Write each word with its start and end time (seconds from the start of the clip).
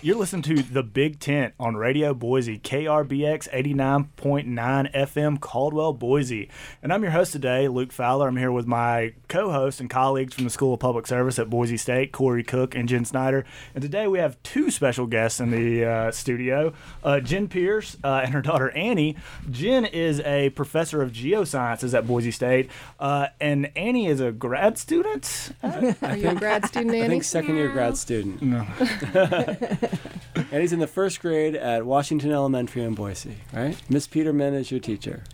You're 0.00 0.16
listening 0.16 0.42
to 0.42 0.62
The 0.62 0.82
Big 0.82 1.20
Tent 1.20 1.54
on 1.60 1.76
Radio 1.76 2.14
Boise, 2.14 2.58
KRBX 2.58 3.48
89.9 3.50 4.94
FM, 4.94 5.38
Caldwell, 5.38 5.92
Boise. 5.92 6.48
And 6.82 6.92
I'm 6.92 7.02
your 7.02 7.12
host 7.12 7.32
today, 7.32 7.68
Luke 7.68 7.92
Fowler. 7.92 8.26
I'm 8.26 8.36
here 8.36 8.50
with 8.50 8.66
my 8.66 9.12
co 9.28 9.50
hosts 9.50 9.80
and 9.80 9.90
colleagues 9.90 10.34
from 10.34 10.44
the 10.44 10.50
School 10.50 10.74
of 10.74 10.80
Public 10.80 11.06
Service 11.06 11.38
at 11.38 11.50
Boise 11.50 11.76
State, 11.76 12.10
Corey 12.10 12.42
Cook 12.42 12.74
and 12.74 12.88
Jen 12.88 13.04
Schneider. 13.04 13.44
And 13.74 13.82
today 13.82 14.08
we 14.08 14.18
have 14.18 14.42
two 14.42 14.70
special 14.70 15.06
guests 15.06 15.40
in 15.40 15.50
the 15.50 15.84
uh, 15.84 16.10
studio 16.10 16.72
uh, 17.04 17.20
Jen 17.20 17.46
Pierce 17.46 17.96
uh, 18.02 18.22
and 18.24 18.32
her 18.32 18.42
daughter 18.42 18.70
Annie. 18.70 19.16
Jen 19.50 19.84
is 19.84 20.20
a 20.20 20.50
professor 20.50 21.02
of 21.02 21.12
geosciences 21.12 21.92
at 21.96 22.06
Boise 22.06 22.30
State, 22.30 22.70
uh, 22.98 23.26
and 23.40 23.70
Annie 23.76 24.06
is 24.06 24.20
a 24.20 24.32
grad 24.32 24.78
student. 24.78 25.52
Are 25.62 26.16
you 26.16 26.30
a 26.30 26.34
grad 26.34 26.66
student, 26.66 26.94
Annie? 26.94 27.04
I 27.04 27.08
think 27.08 27.24
second 27.24 27.56
year 27.56 27.68
grad 27.68 27.96
student. 27.96 28.40
No. 28.40 28.66
and 30.34 30.60
he's 30.60 30.72
in 30.72 30.78
the 30.78 30.86
first 30.86 31.20
grade 31.20 31.54
at 31.54 31.84
Washington 31.84 32.32
Elementary 32.32 32.82
in 32.82 32.94
Boise, 32.94 33.36
right? 33.52 33.76
Miss 33.88 34.06
Peterman 34.06 34.54
is 34.54 34.70
your 34.70 34.80
teacher. 34.80 35.24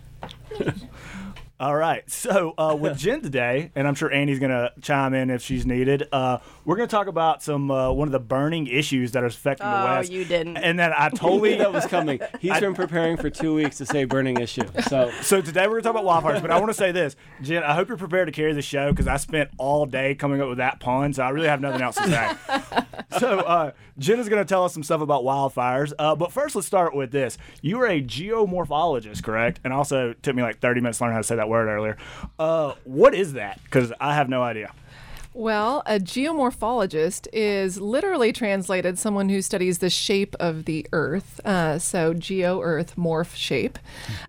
All 1.61 1.75
right. 1.75 2.09
So 2.09 2.53
uh, 2.57 2.73
with 2.79 2.97
Jen 2.99 3.21
today, 3.21 3.71
and 3.75 3.85
I'm 3.85 3.93
sure 3.93 4.09
Annie's 4.09 4.39
going 4.39 4.51
to 4.51 4.71
chime 4.79 5.13
in 5.13 5.29
if 5.29 5.41
she's 5.41 5.65
needed. 5.65 6.07
Uh, 6.09 6.37
we're 6.63 6.77
going 6.77 6.87
to 6.87 6.95
talk 6.95 7.07
about 7.07 7.43
some 7.43 7.69
uh, 7.69 7.91
one 7.91 8.07
of 8.07 8.13
the 8.13 8.19
burning 8.19 8.67
issues 8.67 9.11
that 9.11 9.23
are 9.23 9.27
affecting 9.27 9.67
oh, 9.67 9.79
the 9.81 9.85
West. 9.85 10.09
you 10.09 10.23
didn't. 10.23 10.55
And 10.55 10.79
then 10.79 10.93
I 10.95 11.09
totally 11.09 11.55
that 11.57 11.73
was 11.73 11.85
coming. 11.85 12.21
He's 12.39 12.51
I, 12.51 12.61
been 12.61 12.75
preparing 12.75 13.17
for 13.17 13.29
two 13.29 13.53
weeks 13.53 13.77
to 13.79 13.85
say 13.85 14.05
burning 14.05 14.37
issue. 14.39 14.63
So 14.87 15.11
so 15.21 15.41
today 15.41 15.63
we're 15.63 15.81
going 15.81 15.83
to 15.83 15.89
talk 15.89 16.01
about 16.01 16.23
wildfires. 16.23 16.41
But 16.41 16.51
I 16.51 16.59
want 16.59 16.69
to 16.69 16.73
say 16.73 16.93
this, 16.93 17.17
Jen. 17.41 17.63
I 17.63 17.75
hope 17.75 17.89
you're 17.89 17.97
prepared 17.97 18.27
to 18.27 18.31
carry 18.31 18.53
the 18.53 18.61
show 18.61 18.91
because 18.91 19.07
I 19.07 19.17
spent 19.17 19.49
all 19.57 19.85
day 19.85 20.15
coming 20.15 20.41
up 20.41 20.47
with 20.47 20.59
that 20.59 20.79
pun. 20.79 21.11
So 21.11 21.23
I 21.23 21.29
really 21.29 21.49
have 21.49 21.59
nothing 21.59 21.81
else 21.81 21.97
to 21.97 22.07
say. 22.07 22.79
so 23.19 23.39
uh, 23.39 23.71
Jen 23.97 24.19
is 24.19 24.29
going 24.29 24.41
to 24.41 24.47
tell 24.47 24.63
us 24.63 24.73
some 24.73 24.83
stuff 24.83 25.01
about 25.01 25.23
wildfires. 25.23 25.91
Uh, 25.99 26.15
but 26.15 26.31
first, 26.31 26.55
let's 26.55 26.67
start 26.67 26.95
with 26.95 27.11
this. 27.11 27.37
You 27.61 27.81
are 27.81 27.87
a 27.87 28.01
geomorphologist, 28.01 29.23
correct? 29.23 29.59
And 29.65 29.73
also 29.73 30.11
it 30.11 30.23
took 30.23 30.37
me 30.37 30.41
like 30.41 30.59
30 30.59 30.79
minutes 30.79 30.99
to 30.99 31.03
learn 31.03 31.13
how 31.13 31.19
to 31.19 31.23
say 31.23 31.35
that 31.35 31.48
word 31.49 31.67
earlier. 31.67 31.97
Uh, 32.37 32.73
what 32.83 33.13
is 33.13 33.33
that? 33.33 33.59
Because 33.63 33.91
I 33.99 34.15
have 34.15 34.29
no 34.29 34.41
idea. 34.41 34.71
Well, 35.33 35.83
a 35.85 35.99
geomorphologist 35.99 37.27
is 37.31 37.79
literally 37.79 38.33
translated 38.33 38.97
someone 38.97 39.29
who 39.29 39.41
studies 39.41 39.77
the 39.77 39.89
shape 39.89 40.35
of 40.39 40.65
the 40.65 40.87
Earth. 40.91 41.39
Uh, 41.45 41.77
so 41.77 42.13
geo 42.13 42.61
Earth, 42.61 42.95
morph 42.95 43.35
shape. 43.35 43.77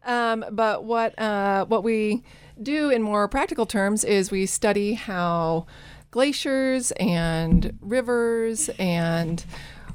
Um, 0.04 0.44
but 0.50 0.84
what 0.84 1.18
uh, 1.18 1.64
what 1.64 1.84
we 1.84 2.22
do 2.62 2.91
in 2.91 3.02
more 3.02 3.26
practical 3.28 3.64
terms 3.64 4.04
is 4.04 4.30
we 4.30 4.44
study 4.44 4.92
how 4.92 5.66
glaciers 6.10 6.92
and 6.92 7.78
rivers 7.80 8.68
and 8.78 9.44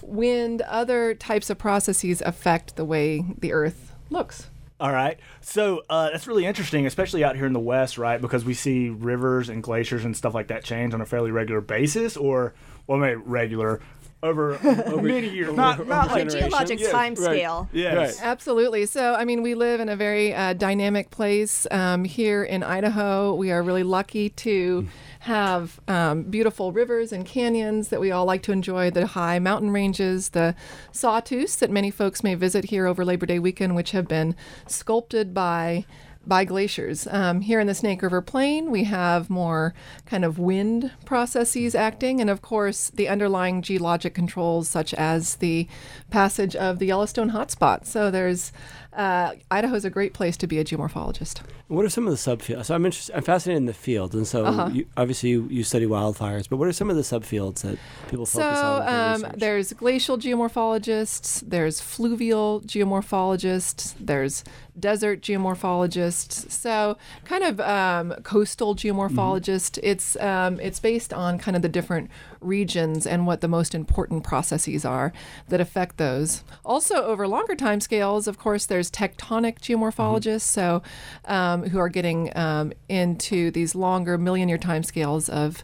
wind, 0.02 0.62
other 0.64 1.14
types 1.14 1.50
of 1.50 1.58
processes 1.58 2.22
affect 2.26 2.76
the 2.76 2.86
way 2.86 3.24
the 3.38 3.54
Earth 3.54 3.94
looks. 4.10 4.50
All 4.78 4.92
right. 4.92 5.18
So 5.40 5.84
uh, 5.90 6.10
that's 6.12 6.28
really 6.28 6.46
interesting, 6.46 6.86
especially 6.86 7.24
out 7.24 7.38
here 7.38 7.46
in 7.46 7.54
the 7.54 7.60
West, 7.60 7.98
right? 7.98 8.20
Because 8.20 8.44
we 8.44 8.54
see 8.54 8.90
rivers 8.90 9.48
and 9.48 9.64
glaciers 9.64 10.04
and 10.04 10.16
stuff 10.18 10.34
like 10.34 10.48
that 10.48 10.66
change 10.66 10.94
on 10.94 11.00
a 11.00 11.06
fairly 11.06 11.32
regular 11.32 11.62
basis, 11.62 12.18
or, 12.18 12.54
well, 12.86 12.98
maybe 12.98 13.16
regular, 13.16 13.82
over, 14.24 14.54
over 14.88 15.02
many 15.02 15.30
years, 15.30 15.56
not, 15.56 15.88
not 15.88 16.10
like 16.10 16.30
geologic 16.30 16.80
yes, 16.80 16.92
time 16.92 17.14
right. 17.16 17.38
scale. 17.38 17.70
Yes. 17.72 17.96
Right. 17.96 18.28
Absolutely. 18.28 18.86
So, 18.86 19.14
I 19.14 19.26
mean, 19.26 19.42
we 19.42 19.56
live 19.56 19.80
in 19.80 19.90
a 19.90 19.96
very 19.96 20.34
uh, 20.34 20.54
dynamic 20.54 21.12
place 21.12 21.68
um, 21.72 22.04
here 22.04 22.44
in 22.44 22.64
Idaho. 22.64 23.34
We 23.36 23.52
are 23.52 23.62
really 23.62 23.84
lucky 23.84 24.30
to 24.30 24.88
have 25.20 25.80
um, 25.88 26.24
beautiful 26.24 26.72
rivers 26.72 27.12
and 27.12 27.26
canyons 27.26 27.90
that 27.90 28.00
we 28.00 28.12
all 28.12 28.26
like 28.26 28.44
to 28.44 28.52
enjoy, 28.52 28.92
the 28.92 29.08
high 29.08 29.40
mountain 29.40 29.72
ranges, 29.72 30.30
the 30.30 30.56
sawtooths 30.92 31.58
that 31.60 31.72
many 31.72 31.90
folks 31.90 32.24
may 32.24 32.36
visit 32.36 32.66
here 32.66 32.86
over 32.86 33.04
Labor 33.04 33.26
Day 33.26 33.40
weekend, 33.40 33.76
which 33.76 33.92
have 33.92 34.08
been 34.08 34.36
sculpted 34.68 35.34
by 35.34 35.86
by 36.28 36.46
glaciers. 36.46 37.08
Um, 37.08 37.42
here 37.42 37.60
in 37.60 37.68
the 37.68 37.76
Snake 37.76 38.02
River 38.02 38.22
Plain, 38.22 38.72
we 38.72 38.86
have 38.86 39.30
more 39.30 39.74
kind 40.06 40.26
of 40.26 40.40
wind 40.40 40.92
processes 41.06 41.76
acting, 41.76 42.22
and 42.22 42.30
of 42.30 42.42
course, 42.42 42.90
the 42.90 43.08
underlying 43.08 43.62
geologic 43.62 44.14
controls, 44.14 44.68
such 44.68 44.94
as 44.94 45.36
the 45.36 45.68
passage 46.10 46.56
of 46.56 46.80
the 46.80 46.88
Yellowstone 46.88 47.32
hotspot. 47.32 47.86
So 47.86 48.10
there's 48.10 48.52
uh, 48.96 49.34
Idaho 49.52 49.76
is 49.76 49.86
a 49.86 49.90
great 49.90 50.14
place 50.14 50.38
to 50.38 50.48
be 50.48 50.60
a 50.60 50.64
geomorphologist. 50.64 51.42
What 51.68 51.84
are 51.84 51.90
some 51.90 52.08
of 52.08 52.12
the 52.12 52.18
subfields? 52.18 52.66
So 52.66 52.76
I'm 52.76 52.86
interested. 52.86 53.16
I'm 53.16 53.24
fascinated 53.24 53.58
in 53.58 53.66
the 53.66 53.74
field, 53.74 54.14
and 54.14 54.26
so 54.26 54.46
uh-huh. 54.46 54.70
you, 54.72 54.86
obviously 54.96 55.30
you, 55.30 55.48
you, 55.50 55.64
study 55.64 55.86
wildfires. 55.86 56.48
But 56.48 56.58
what 56.58 56.68
are 56.68 56.74
some 56.74 56.90
of 56.90 56.96
the 56.96 57.02
subfields 57.02 57.62
that 57.62 57.78
people 58.10 58.26
so, 58.26 58.40
focus 58.40 58.60
on? 58.60 59.20
So 59.20 59.28
um, 59.28 59.34
there's 59.38 59.74
glacial 59.74 60.18
geomorphologists. 60.18 61.44
There's 61.46 61.82
fluvial 61.82 62.62
geomorphologists. 62.62 63.96
There's 64.00 64.44
desert 64.80 65.22
geomorphologists. 65.22 66.50
So 66.52 66.98
kind 67.26 67.44
of 67.44 67.60
um, 67.60 68.14
coastal 68.24 68.76
geomorphologist. 68.76 69.72
Mm-hmm. 69.72 69.88
It's 69.88 70.16
um, 70.18 70.60
it's 70.60 70.80
based 70.80 71.14
on 71.14 71.38
kind 71.38 71.56
of 71.56 71.62
the 71.62 71.70
different 71.70 72.10
regions 72.46 73.06
and 73.06 73.28
what 73.28 73.42
the 73.42 73.48
most 73.48 73.74
important 73.76 74.24
processes 74.24 74.86
are 74.86 75.12
that 75.50 75.60
affect 75.60 75.98
those. 75.98 76.44
Also, 76.64 77.04
over 77.04 77.28
longer 77.28 77.56
time 77.56 77.82
scales, 77.82 78.28
of 78.28 78.38
course, 78.38 78.66
there's 78.66 78.90
tectonic 78.92 79.60
geomorphologists, 79.60 80.56
mm-hmm. 80.56 80.82
so 80.82 80.84
um, 81.26 81.64
who 81.64 81.80
are 81.80 81.90
getting 81.90 82.36
um, 82.38 82.72
into 82.90 83.52
these 83.52 83.76
longer 83.76 84.18
million 84.18 84.50
year 84.50 84.58
time 84.58 84.84
scales 84.84 85.30
of 85.30 85.64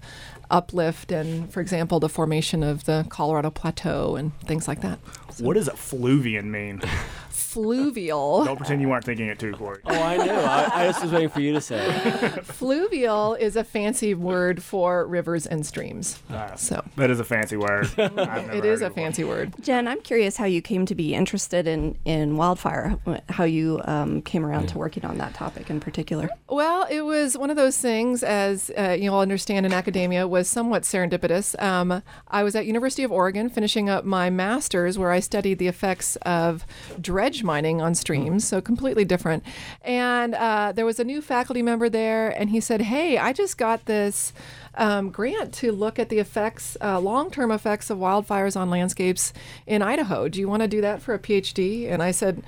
uplift 0.51 1.11
and, 1.11 1.51
for 1.51 1.61
example, 1.61 1.99
the 1.99 2.09
formation 2.09 2.61
of 2.61 2.83
the 2.83 3.05
Colorado 3.09 3.49
Plateau 3.49 4.15
and 4.15 4.37
things 4.41 4.67
like 4.67 4.81
that. 4.81 4.99
So. 5.31 5.45
What 5.45 5.53
does 5.55 5.67
a 5.67 5.73
fluvian 5.73 6.45
mean? 6.45 6.81
fluvial. 7.51 8.45
Don't 8.45 8.55
pretend 8.55 8.81
you 8.81 8.87
weren't 8.87 9.03
thinking 9.03 9.27
it 9.27 9.37
too, 9.37 9.51
Corey. 9.51 9.81
Oh, 9.85 10.01
I 10.01 10.17
knew. 10.17 10.31
I, 10.31 10.69
I 10.73 10.87
just 10.87 11.01
was 11.03 11.11
waiting 11.11 11.29
for 11.29 11.41
you 11.41 11.51
to 11.53 11.61
say. 11.61 12.29
fluvial 12.43 13.33
is 13.35 13.57
a 13.57 13.63
fancy 13.63 14.13
word 14.13 14.63
for 14.63 15.05
rivers 15.05 15.45
and 15.45 15.65
streams. 15.65 16.23
Uh, 16.29 16.55
so 16.55 16.83
that 16.95 17.09
is 17.09 17.19
a 17.19 17.25
fancy 17.25 17.57
word. 17.57 17.89
it 17.97 18.63
is 18.63 18.81
a 18.81 18.89
fancy 18.89 19.25
word. 19.25 19.53
Jen, 19.59 19.87
I'm 19.87 19.99
curious 20.01 20.37
how 20.37 20.45
you 20.45 20.61
came 20.61 20.85
to 20.85 20.95
be 20.95 21.13
interested 21.13 21.67
in 21.67 21.97
in 22.05 22.37
wildfire. 22.37 22.97
How 23.27 23.43
you 23.43 23.81
um, 23.83 24.21
came 24.21 24.45
around 24.45 24.67
to 24.69 24.77
working 24.77 25.03
on 25.03 25.17
that 25.17 25.33
topic 25.33 25.69
in 25.69 25.81
particular. 25.81 26.29
Well, 26.49 26.87
it 26.89 27.01
was 27.01 27.37
one 27.37 27.49
of 27.49 27.57
those 27.57 27.77
things, 27.77 28.23
as 28.23 28.71
uh, 28.77 28.95
you'll 28.97 29.19
understand 29.19 29.65
in 29.65 29.73
academia, 29.73 30.25
was 30.25 30.47
somewhat 30.47 30.83
serendipitous. 30.83 31.61
Um, 31.61 32.01
I 32.29 32.43
was 32.43 32.55
at 32.55 32.65
University 32.65 33.03
of 33.03 33.11
Oregon 33.11 33.49
finishing 33.49 33.89
up 33.89 34.05
my 34.05 34.29
master's, 34.29 34.97
where 34.97 35.11
I 35.11 35.19
studied 35.19 35.59
the 35.59 35.67
effects 35.67 36.15
of 36.21 36.65
dredge 36.99 37.40
mining 37.43 37.81
on 37.81 37.95
streams, 37.95 38.47
so 38.47 38.61
completely 38.61 39.05
different. 39.05 39.43
And 39.81 40.35
uh, 40.35 40.71
there 40.71 40.85
was 40.85 40.99
a 40.99 41.03
new 41.03 41.21
faculty 41.21 41.61
member 41.61 41.89
there, 41.89 42.29
and 42.29 42.49
he 42.49 42.59
said, 42.59 42.81
Hey, 42.81 43.17
I 43.17 43.33
just 43.33 43.57
got 43.57 43.85
this 43.85 44.33
um, 44.75 45.09
grant 45.09 45.53
to 45.55 45.71
look 45.71 45.99
at 45.99 46.09
the 46.09 46.19
effects, 46.19 46.77
uh, 46.81 46.99
long 46.99 47.31
term 47.31 47.51
effects 47.51 47.89
of 47.89 47.97
wildfires 47.97 48.59
on 48.59 48.69
landscapes 48.69 49.33
in 49.65 49.81
Idaho. 49.81 50.27
Do 50.27 50.39
you 50.39 50.47
want 50.47 50.61
to 50.61 50.67
do 50.67 50.81
that 50.81 51.01
for 51.01 51.13
a 51.13 51.19
PhD? 51.19 51.91
And 51.91 52.01
I 52.01 52.11
said, 52.11 52.43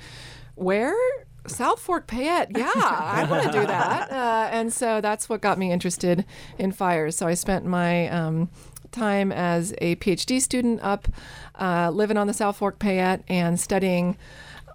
Where? 0.54 0.94
South 1.46 1.78
Fork 1.78 2.06
Payette, 2.06 2.56
yeah, 2.56 2.72
I 2.74 3.26
want 3.28 3.42
to 3.44 3.52
do 3.52 3.66
that. 3.66 4.10
Uh, 4.24 4.48
and 4.52 4.72
so 4.72 5.00
that's 5.00 5.28
what 5.28 5.40
got 5.40 5.58
me 5.58 5.72
interested 5.72 6.24
in 6.58 6.72
fires. 6.72 7.16
So 7.16 7.26
I 7.26 7.34
spent 7.34 7.64
my 7.64 8.08
um, 8.08 8.48
time 8.94 9.32
as 9.32 9.74
a 9.78 9.96
PhD 9.96 10.40
student 10.40 10.80
up 10.82 11.08
uh, 11.60 11.90
living 11.90 12.16
on 12.16 12.26
the 12.26 12.32
South 12.32 12.56
Fork 12.56 12.78
Payette 12.78 13.22
and 13.28 13.58
studying 13.58 14.16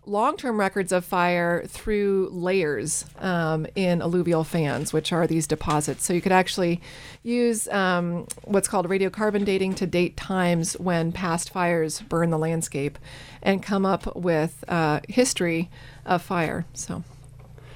long 0.10 0.36
term 0.38 0.60
records 0.60 0.92
of 0.92 1.06
fire 1.06 1.64
through 1.68 2.30
layers 2.32 3.06
um, 3.20 3.68
in 3.76 4.02
alluvial 4.02 4.44
fans, 4.44 4.92
which 4.92 5.14
are 5.14 5.28
these 5.28 5.48
deposits. 5.48 6.04
So 6.04 6.14
you 6.14 6.22
could 6.22 6.32
actually 6.32 6.82
use 7.24 7.68
um, 7.70 8.28
what's 8.44 8.68
called 8.68 8.90
radiocarbon 8.90 9.46
dating 9.46 9.76
to 9.76 9.88
date 9.88 10.18
times 10.18 10.74
when 10.74 11.12
past 11.12 11.52
fires 11.52 12.02
burn 12.02 12.30
the 12.32 12.38
landscape 12.38 12.98
and 13.42 13.62
come 13.62 13.86
up 13.86 14.16
with 14.16 14.64
uh, 14.68 15.00
history 15.08 15.70
of 16.06 16.22
fire. 16.22 16.66
So. 16.74 17.04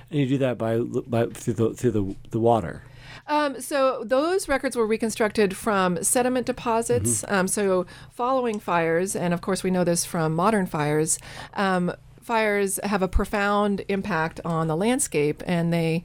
And 0.09 0.19
you 0.19 0.27
do 0.27 0.38
that 0.39 0.57
by, 0.57 0.79
by 0.79 1.27
through 1.27 1.53
the 1.53 1.74
through 1.74 1.91
the, 1.91 2.15
the 2.31 2.39
water. 2.39 2.83
Um, 3.27 3.62
so 3.62 4.03
those 4.03 4.47
records 4.47 4.75
were 4.75 4.86
reconstructed 4.86 5.56
from 5.56 6.03
sediment 6.03 6.45
deposits. 6.45 7.21
Mm-hmm. 7.21 7.33
Um, 7.33 7.47
so 7.47 7.86
following 8.12 8.59
fires, 8.59 9.15
and 9.15 9.33
of 9.33 9.41
course 9.41 9.63
we 9.63 9.71
know 9.71 9.83
this 9.83 10.03
from 10.03 10.36
modern 10.36 10.65
fires. 10.65 11.19
Um, 11.53 11.94
fires 12.23 12.79
have 12.83 13.01
a 13.01 13.07
profound 13.07 13.83
impact 13.89 14.39
on 14.45 14.67
the 14.67 14.75
landscape 14.75 15.43
and 15.45 15.73
they 15.73 16.03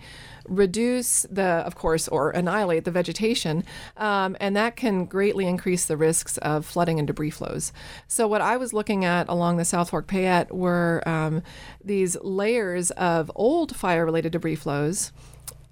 reduce 0.49 1.23
the, 1.31 1.43
of 1.43 1.75
course, 1.75 2.09
or 2.09 2.31
annihilate 2.31 2.85
the 2.85 2.91
vegetation, 2.91 3.65
um, 3.97 4.37
and 4.41 4.56
that 4.56 4.76
can 4.76 5.05
greatly 5.05 5.47
increase 5.47 5.85
the 5.85 5.97
risks 5.97 6.38
of 6.38 6.65
flooding 6.65 6.99
and 6.99 7.06
debris 7.06 7.31
flows. 7.31 7.73
So, 8.06 8.26
what 8.26 8.41
I 8.41 8.56
was 8.56 8.73
looking 8.73 9.05
at 9.05 9.29
along 9.29 9.59
the 9.59 9.65
South 9.65 9.91
Fork 9.91 10.06
Payette 10.06 10.55
were 10.55 11.03
um, 11.06 11.43
these 11.85 12.17
layers 12.23 12.91
of 12.93 13.31
old 13.35 13.76
fire 13.76 14.05
related 14.05 14.32
debris 14.32 14.56
flows. 14.56 15.12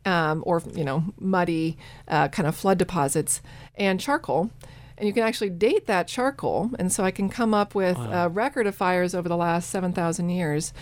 Um, 0.05 0.45
or 0.47 0.63
you 0.73 0.85
know 0.85 1.13
muddy 1.19 1.77
uh, 2.07 2.29
kind 2.29 2.47
of 2.47 2.55
flood 2.55 2.79
deposits 2.79 3.43
and 3.75 3.99
charcoal 3.99 4.53
and 4.99 5.07
you 5.07 5.13
can 5.13 5.23
actually 5.23 5.51
date 5.51 5.87
that 5.87 6.09
charcoal. 6.09 6.71
And 6.79 6.91
so 6.91 7.05
I 7.05 7.11
can 7.11 7.29
come 7.29 7.53
up 7.53 7.75
with 7.75 7.99
a 7.99 8.29
record 8.29 8.67
of 8.67 8.75
fires 8.75 9.15
over 9.15 9.29
the 9.29 9.37
last 9.37 9.69
7,000 9.71 10.31
years. 10.31 10.73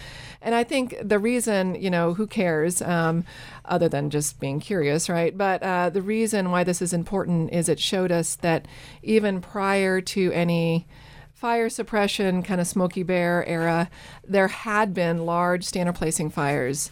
And 0.41 0.55
I 0.55 0.63
think 0.63 0.97
the 1.03 1.19
reason, 1.19 1.75
you 1.75 1.91
know, 1.91 2.15
who 2.15 2.27
cares, 2.27 2.81
um, 2.83 3.25
other 3.65 3.89
than 3.89 4.11
just 4.11 4.39
being 4.39 4.61
curious, 4.61 5.09
right? 5.09 5.37
But 5.37 5.63
uh, 5.63 5.91
the 5.91 6.03
reason 6.03 6.51
why 6.51 6.63
this 6.65 6.81
is 6.81 6.93
important 6.93 7.53
is 7.53 7.69
it 7.69 7.81
showed 7.81 8.13
us 8.13 8.37
that 8.37 8.67
even 9.03 9.41
prior 9.41 10.01
to 10.03 10.31
any 10.33 10.87
fire 11.33 11.69
suppression, 11.69 12.43
kind 12.43 12.61
of 12.61 12.67
Smokey 12.67 13.03
Bear 13.03 13.45
era, 13.47 13.91
there 14.27 14.49
had 14.49 14.95
been 14.95 15.27
large 15.27 15.65
stand 15.65 15.89
replacing 15.89 16.31
fires 16.31 16.91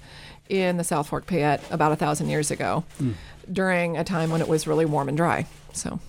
in 0.49 0.77
the 0.77 0.85
South 0.85 1.09
Fork 1.09 1.27
Payette 1.27 1.63
about 1.71 1.93
a 1.93 1.97
thousand 1.97 2.29
years 2.31 2.51
ago 2.51 2.85
during 3.51 3.97
a 3.97 4.05
time 4.05 4.31
when 4.31 4.41
it 4.41 4.49
was 4.49 4.67
really 4.67 4.85
warm 4.85 5.09
and 5.09 5.17
dry. 5.17 5.47
So. 5.73 6.01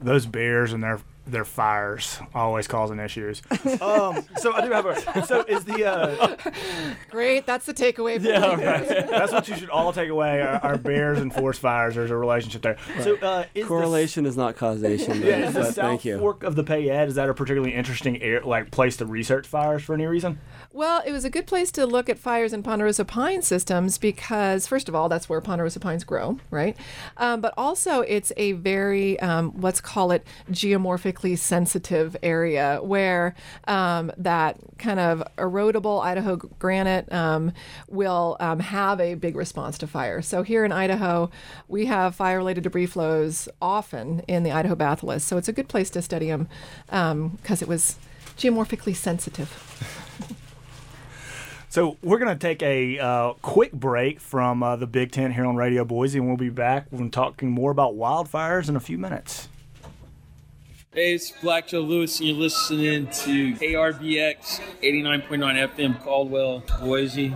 Those 0.00 0.26
bears 0.26 0.72
and 0.72 0.82
their 0.82 1.00
their 1.30 1.44
fires 1.44 2.18
always 2.34 2.66
causing 2.66 2.98
issues. 2.98 3.42
um, 3.80 4.24
so 4.38 4.52
I 4.52 4.60
do 4.64 4.70
have 4.72 4.86
a. 4.86 5.26
So 5.26 5.42
is 5.42 5.64
the 5.64 5.84
uh, 5.86 6.36
Great, 7.10 7.46
that's 7.46 7.66
the 7.66 7.74
takeaway. 7.74 8.20
For 8.20 8.28
Yeah, 8.28 8.54
right. 8.54 8.88
that's 9.10 9.32
what 9.32 9.48
you 9.48 9.56
should 9.56 9.70
all 9.70 9.92
take 9.92 10.08
away 10.08 10.40
are, 10.40 10.60
are 10.62 10.76
bears 10.78 11.18
and 11.18 11.32
forest 11.32 11.60
fires. 11.60 11.94
There's 11.94 12.10
a 12.10 12.16
relationship 12.16 12.62
there. 12.62 12.76
So 13.02 13.16
uh, 13.16 13.44
is 13.54 13.64
the- 13.64 13.68
Correlation 13.68 14.26
is 14.26 14.36
not 14.36 14.56
causation. 14.56 15.20
yeah, 15.22 15.48
is 15.48 15.54
the 15.54 15.60
but 15.60 15.74
South 15.74 15.84
thank 15.84 16.04
you. 16.04 16.18
Fork 16.18 16.42
of 16.42 16.56
the 16.56 16.64
Payette 16.64 17.08
is 17.08 17.14
that 17.16 17.28
a 17.28 17.34
particularly 17.34 17.74
interesting 17.74 18.20
air, 18.22 18.40
like 18.42 18.70
place 18.70 18.96
to 18.98 19.06
research 19.06 19.46
fires 19.46 19.82
for 19.82 19.94
any 19.94 20.06
reason? 20.06 20.38
Well, 20.72 21.02
it 21.06 21.12
was 21.12 21.24
a 21.24 21.30
good 21.30 21.46
place 21.46 21.70
to 21.72 21.86
look 21.86 22.08
at 22.08 22.18
fires 22.18 22.52
in 22.52 22.62
ponderosa 22.62 23.04
pine 23.04 23.42
systems 23.42 23.98
because, 23.98 24.66
first 24.66 24.88
of 24.88 24.94
all, 24.94 25.08
that's 25.08 25.28
where 25.28 25.40
ponderosa 25.40 25.80
pines 25.80 26.04
grow, 26.04 26.38
right? 26.50 26.76
Um, 27.16 27.40
but 27.40 27.54
also, 27.56 28.00
it's 28.02 28.32
a 28.36 28.52
very, 28.52 29.18
um, 29.20 29.54
let's 29.58 29.80
call 29.80 30.10
it 30.10 30.26
sensitive 31.36 32.16
area 32.22 32.80
where 32.82 33.34
um, 33.66 34.12
that 34.16 34.56
kind 34.78 35.00
of 35.00 35.22
erodible 35.36 36.02
Idaho 36.02 36.36
granite 36.36 37.12
um, 37.12 37.52
will 37.88 38.36
um, 38.40 38.60
have 38.60 39.00
a 39.00 39.14
big 39.14 39.36
response 39.36 39.78
to 39.78 39.86
fire. 39.86 40.22
So, 40.22 40.42
here 40.42 40.64
in 40.64 40.72
Idaho, 40.72 41.30
we 41.66 41.86
have 41.86 42.14
fire 42.14 42.38
related 42.38 42.64
debris 42.64 42.86
flows 42.86 43.48
often 43.60 44.20
in 44.28 44.42
the 44.42 44.52
Idaho 44.52 44.74
batholith. 44.74 45.22
So, 45.22 45.36
it's 45.36 45.48
a 45.48 45.52
good 45.52 45.68
place 45.68 45.90
to 45.90 46.02
study 46.02 46.28
them 46.28 46.48
because 46.86 47.62
it 47.62 47.68
was 47.68 47.96
geomorphically 48.36 48.94
sensitive. 48.94 49.64
So 51.70 51.98
we're 52.02 52.18
gonna 52.18 52.34
take 52.34 52.62
a 52.62 52.98
uh, 52.98 53.32
quick 53.42 53.72
break 53.72 54.20
from 54.20 54.62
uh, 54.62 54.76
the 54.76 54.86
Big 54.86 55.12
Tent 55.12 55.34
here 55.34 55.44
on 55.44 55.54
Radio 55.54 55.84
Boise, 55.84 56.18
and 56.18 56.26
we'll 56.26 56.38
be 56.38 56.48
back 56.48 56.86
when 56.88 57.10
talking 57.10 57.50
more 57.50 57.70
about 57.70 57.94
wildfires 57.94 58.70
in 58.70 58.76
a 58.76 58.80
few 58.80 58.96
minutes. 58.96 59.50
Hey, 60.98 61.14
it's 61.14 61.30
Black 61.30 61.68
Joe 61.68 61.82
Lewis, 61.82 62.18
and 62.18 62.28
you're 62.28 62.36
listening 62.38 63.06
to 63.06 63.54
KRBX 63.54 64.60
89.9 64.82 65.68
FM 65.68 66.02
Caldwell, 66.02 66.64
Boise. 66.80 67.32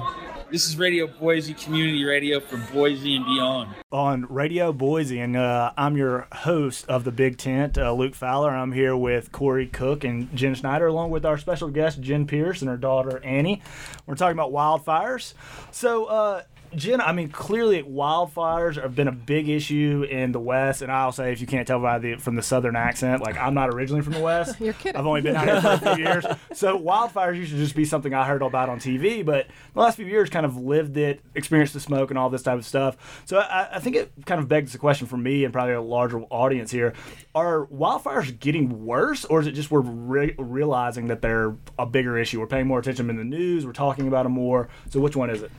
This 0.51 0.67
is 0.67 0.77
Radio 0.77 1.07
Boise, 1.07 1.55
community 1.55 2.05
radio 2.05 2.41
for 2.41 2.57
Boise 2.73 3.15
and 3.15 3.25
beyond. 3.25 3.71
on 3.93 4.27
Radio 4.29 4.73
Boise, 4.73 5.21
and 5.21 5.37
uh, 5.37 5.71
I'm 5.77 5.97
your 5.97 6.27
host 6.33 6.89
of 6.89 7.05
the 7.05 7.13
Big 7.13 7.39
Tent, 7.39 7.79
uh, 7.79 7.93
Luke 7.93 8.17
Fowler. 8.17 8.51
I'm 8.51 8.73
here 8.73 8.97
with 8.97 9.31
Corey 9.31 9.69
Cook 9.69 10.03
and 10.03 10.35
Jen 10.37 10.57
Schneider, 10.57 10.89
along 10.89 11.11
with 11.11 11.25
our 11.25 11.39
special 11.39 11.71
guest 11.71 12.01
Jen 12.01 12.27
Pierce 12.27 12.63
and 12.63 12.69
her 12.69 12.77
daughter 12.77 13.23
Annie. 13.25 13.63
We're 14.07 14.17
talking 14.17 14.37
about 14.37 14.51
wildfires. 14.51 15.35
So, 15.71 16.07
uh, 16.07 16.43
Jen, 16.75 17.01
I 17.01 17.13
mean, 17.13 17.29
clearly 17.29 17.83
wildfires 17.83 18.81
have 18.81 18.97
been 18.97 19.09
a 19.09 19.13
big 19.13 19.49
issue 19.49 20.07
in 20.09 20.33
the 20.33 20.41
West, 20.41 20.81
and 20.81 20.91
I'll 20.91 21.13
say, 21.13 21.33
if 21.33 21.41
you 21.41 21.47
can't 21.47 21.67
tell 21.67 21.81
by 21.81 21.99
the 21.99 22.17
from 22.17 22.35
the 22.35 22.43
Southern 22.43 22.77
accent, 22.77 23.23
like 23.23 23.37
I'm 23.37 23.53
not 23.53 23.69
originally 23.69 24.03
from 24.03 24.15
the 24.15 24.21
West. 24.21 24.61
You're 24.61 24.73
kidding. 24.73 24.99
I've 24.99 25.07
only 25.07 25.21
been 25.21 25.37
out 25.37 25.45
here 25.45 25.61
for 25.61 25.69
a 25.69 25.95
few 25.95 26.05
years, 26.05 26.25
so 26.53 26.79
wildfires 26.79 27.37
used 27.37 27.53
to 27.53 27.59
just 27.59 27.75
be 27.75 27.85
something 27.85 28.15
I 28.15 28.27
heard 28.27 28.43
about 28.43 28.69
on 28.69 28.79
TV, 28.79 29.25
but 29.25 29.49
the 29.75 29.81
last 29.81 29.97
few 29.97 30.07
years, 30.07 30.31
kind 30.31 30.47
of 30.47 30.57
lived 30.57 30.97
it, 30.97 31.21
experienced 31.35 31.75
the 31.75 31.81
smoke 31.81 32.11
and 32.11 32.19
all 32.19 32.31
this 32.31 32.43
type 32.43 32.59
of 32.59 32.65
stuff. 32.65 33.23
So 33.27 33.39
I, 33.39 33.77
I 33.77 33.79
think 33.79 33.97
it 33.97 34.13
kind 34.25 34.41
of 34.41 34.49
begs 34.49 34.73
the 34.73 34.79
question 34.79 35.07
for 35.07 35.17
me 35.17 35.45
and 35.45 35.53
probably 35.53 35.75
a 35.75 35.83
larger 35.83 36.23
audience 36.31 36.71
here: 36.71 36.95
Are 37.35 37.67
wildfires 37.67 38.39
getting 38.39 38.87
worse, 38.87 39.25
or 39.27 39.41
is 39.41 39.47
it 39.47 39.53
just 39.53 39.71
we're 39.71 39.81
re- 39.81 40.35
realizing 40.39 41.09
that 41.09 41.21
they're 41.21 41.55
a 41.79 41.85
bigger 41.85 42.17
issue? 42.19 42.41
We're 42.41 42.47
paying 42.47 42.67
more 42.67 42.79
attention 42.79 43.11
in 43.11 43.17
the 43.17 43.25
news. 43.25 43.67
We're 43.67 43.73
talking 43.73 44.09
about 44.09 44.23
them 44.23 44.33
more. 44.33 44.69
So 44.89 45.01
which 45.01 45.17
one 45.17 45.29
is 45.29 45.43
it? 45.43 45.51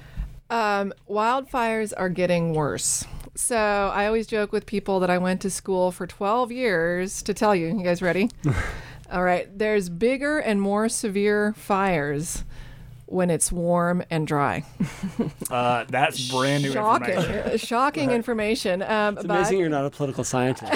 Um, 0.53 0.93
wildfires 1.09 1.93
are 1.97 2.09
getting 2.09 2.53
worse. 2.53 3.05
So 3.33 3.57
I 3.57 4.05
always 4.05 4.27
joke 4.27 4.51
with 4.51 4.67
people 4.67 4.99
that 4.99 5.09
I 5.09 5.17
went 5.17 5.41
to 5.41 5.49
school 5.49 5.91
for 5.91 6.05
12 6.05 6.51
years 6.51 7.23
to 7.23 7.33
tell 7.33 7.55
you. 7.55 7.75
You 7.75 7.83
guys 7.83 8.03
ready? 8.03 8.29
All 9.11 9.23
right. 9.23 9.47
There's 9.57 9.89
bigger 9.89 10.37
and 10.37 10.61
more 10.61 10.89
severe 10.89 11.53
fires 11.53 12.43
when 13.05 13.29
it's 13.29 13.51
warm 13.51 14.03
and 14.09 14.25
dry. 14.25 14.63
Uh, 15.51 15.85
that's 15.89 16.29
brand 16.31 16.63
new 16.63 16.71
Shocking, 16.71 17.13
information. 17.15 17.57
shocking 17.67 18.11
information. 18.11 18.81
Um, 18.81 19.15
It's 19.17 19.25
amazing 19.25 19.59
you're 19.59 19.69
not 19.69 19.85
a 19.85 19.89
political 19.89 20.23
scientist. 20.23 20.71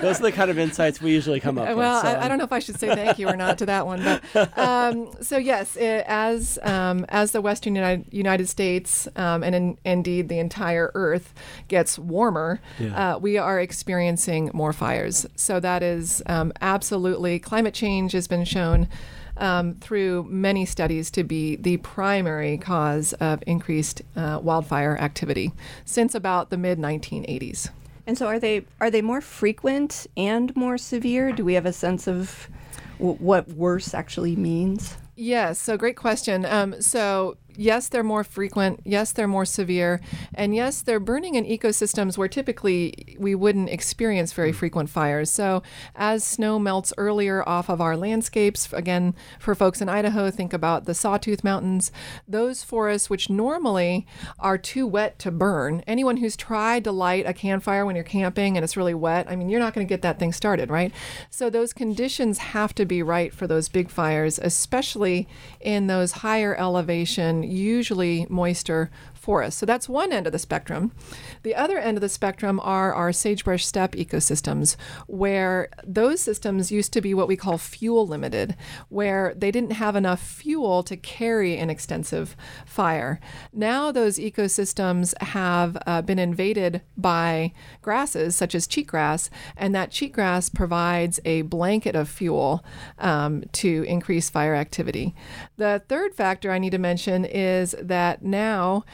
Those 0.00 0.18
are 0.18 0.22
the 0.22 0.32
kind 0.32 0.50
of 0.50 0.58
insights 0.58 1.00
we 1.00 1.12
usually 1.12 1.38
come 1.38 1.58
up 1.58 1.76
well, 1.76 2.02
with. 2.02 2.10
so- 2.10 2.18
I, 2.18 2.24
I 2.24 2.28
don't 2.28 2.38
know 2.38 2.44
if 2.44 2.52
I 2.52 2.58
should 2.58 2.80
say 2.80 2.88
thank 2.94 3.18
you 3.18 3.28
or 3.28 3.36
not 3.36 3.58
to 3.58 3.66
that 3.66 3.86
one, 3.86 4.02
but 4.32 4.58
um, 4.58 5.10
so 5.20 5.36
yes, 5.36 5.76
it, 5.76 6.04
as 6.08 6.58
um, 6.62 7.04
as 7.08 7.32
the 7.32 7.40
Western 7.40 7.74
United, 7.76 8.06
United 8.12 8.48
States 8.48 9.06
um, 9.16 9.42
and 9.44 9.54
in, 9.54 9.78
indeed 9.84 10.28
the 10.28 10.38
entire 10.38 10.90
Earth 10.94 11.34
gets 11.68 11.98
warmer, 11.98 12.60
Yeah. 12.78 13.14
uh, 13.16 13.18
we 13.18 13.38
are 13.38 13.60
experiencing 13.60 14.50
more 14.54 14.72
fires. 14.72 15.26
So 15.36 15.60
that 15.60 15.82
is 15.82 16.22
um, 16.26 16.52
absolutely 16.60 17.38
climate 17.38 17.74
change 17.74 18.12
has 18.12 18.26
been 18.26 18.44
shown. 18.44 18.88
Um, 19.38 19.74
through 19.74 20.24
many 20.30 20.64
studies, 20.64 21.10
to 21.10 21.22
be 21.22 21.56
the 21.56 21.76
primary 21.78 22.56
cause 22.56 23.12
of 23.14 23.42
increased 23.46 24.00
uh, 24.16 24.40
wildfire 24.42 24.96
activity 24.98 25.52
since 25.84 26.14
about 26.14 26.48
the 26.48 26.56
mid 26.56 26.78
1980s. 26.78 27.68
And 28.06 28.16
so, 28.16 28.26
are 28.26 28.38
they 28.38 28.64
are 28.80 28.90
they 28.90 29.02
more 29.02 29.20
frequent 29.20 30.06
and 30.16 30.54
more 30.56 30.78
severe? 30.78 31.32
Do 31.32 31.44
we 31.44 31.54
have 31.54 31.66
a 31.66 31.72
sense 31.72 32.06
of 32.06 32.48
w- 32.98 33.18
what 33.18 33.48
worse 33.48 33.92
actually 33.94 34.36
means? 34.36 34.96
Yes, 35.16 35.58
so 35.58 35.76
great 35.76 35.96
question. 35.96 36.44
Um, 36.44 36.80
so, 36.80 37.36
yes, 37.56 37.88
they're 37.88 38.02
more 38.02 38.24
frequent. 38.24 38.80
Yes, 38.84 39.12
they're 39.12 39.28
more 39.28 39.44
severe. 39.44 40.00
And 40.34 40.54
yes, 40.54 40.82
they're 40.82 41.00
burning 41.00 41.34
in 41.34 41.44
ecosystems 41.44 42.16
where 42.18 42.28
typically 42.28 43.16
we 43.18 43.34
wouldn't 43.34 43.70
experience 43.70 44.32
very 44.32 44.52
mm. 44.52 44.56
frequent 44.56 44.90
fires. 44.90 45.30
So, 45.30 45.62
as 45.94 46.24
snow 46.24 46.58
melts 46.58 46.92
earlier 46.98 47.46
off 47.48 47.68
of 47.68 47.80
our 47.80 47.96
landscapes, 47.96 48.72
again, 48.72 49.14
for 49.38 49.54
folks 49.54 49.80
in 49.80 49.88
Idaho, 49.88 50.30
think 50.30 50.52
about 50.52 50.84
the 50.84 50.94
Sawtooth 50.94 51.44
Mountains. 51.44 51.92
Those 52.28 52.62
forests, 52.62 53.10
which 53.10 53.30
normally 53.30 54.06
are 54.38 54.58
too 54.58 54.86
wet 54.86 55.18
to 55.20 55.30
burn, 55.30 55.82
anyone 55.86 56.18
who's 56.18 56.36
tried 56.36 56.84
to 56.84 56.92
light 56.92 57.26
a 57.26 57.32
campfire 57.32 57.86
when 57.86 57.96
you're 57.96 58.04
camping 58.04 58.56
and 58.56 58.64
it's 58.64 58.76
really 58.76 58.94
wet, 58.94 59.26
I 59.28 59.36
mean, 59.36 59.48
you're 59.48 59.60
not 59.60 59.74
going 59.74 59.86
to 59.86 59.88
get 59.88 60.02
that 60.02 60.18
thing 60.18 60.32
started, 60.32 60.70
right? 60.70 60.92
So, 61.30 61.50
those 61.50 61.72
conditions 61.72 62.38
have 62.38 62.74
to 62.74 62.84
be 62.84 63.02
right 63.02 63.32
for 63.32 63.46
those 63.46 63.68
big 63.68 63.90
fires, 63.90 64.38
especially 64.42 65.28
in 65.60 65.86
those 65.86 66.12
higher 66.12 66.54
elevation, 66.56 67.42
usually 67.46 68.26
moister 68.28 68.90
forests. 69.26 69.58
So 69.58 69.66
that's 69.66 69.88
one 69.88 70.12
end 70.12 70.26
of 70.28 70.32
the 70.32 70.38
spectrum. 70.38 70.92
The 71.42 71.56
other 71.56 71.78
end 71.78 71.96
of 71.96 72.00
the 72.00 72.08
spectrum 72.08 72.60
are 72.62 72.94
our 72.94 73.12
sagebrush 73.12 73.66
steppe 73.66 73.96
ecosystems, 73.96 74.76
where 75.08 75.68
those 75.84 76.20
systems 76.20 76.70
used 76.70 76.92
to 76.92 77.00
be 77.00 77.12
what 77.12 77.26
we 77.26 77.36
call 77.36 77.58
fuel 77.58 78.06
limited, 78.06 78.54
where 78.88 79.34
they 79.36 79.50
didn't 79.50 79.72
have 79.72 79.96
enough 79.96 80.22
fuel 80.22 80.84
to 80.84 80.96
carry 80.96 81.58
an 81.58 81.70
extensive 81.70 82.36
fire. 82.64 83.18
Now 83.52 83.90
those 83.90 84.16
ecosystems 84.16 85.20
have 85.20 85.76
uh, 85.86 86.02
been 86.02 86.20
invaded 86.20 86.82
by 86.96 87.52
grasses 87.82 88.36
such 88.36 88.54
as 88.54 88.68
cheatgrass, 88.68 89.28
and 89.56 89.74
that 89.74 89.90
cheatgrass 89.90 90.54
provides 90.54 91.18
a 91.24 91.42
blanket 91.42 91.96
of 91.96 92.08
fuel 92.08 92.64
um, 93.00 93.42
to 93.52 93.84
increase 93.88 94.30
fire 94.30 94.54
activity. 94.54 95.16
The 95.56 95.82
third 95.88 96.14
factor 96.14 96.52
I 96.52 96.58
need 96.58 96.70
to 96.70 96.78
mention 96.78 97.24
is 97.24 97.74
that 97.82 98.22
now 98.22 98.84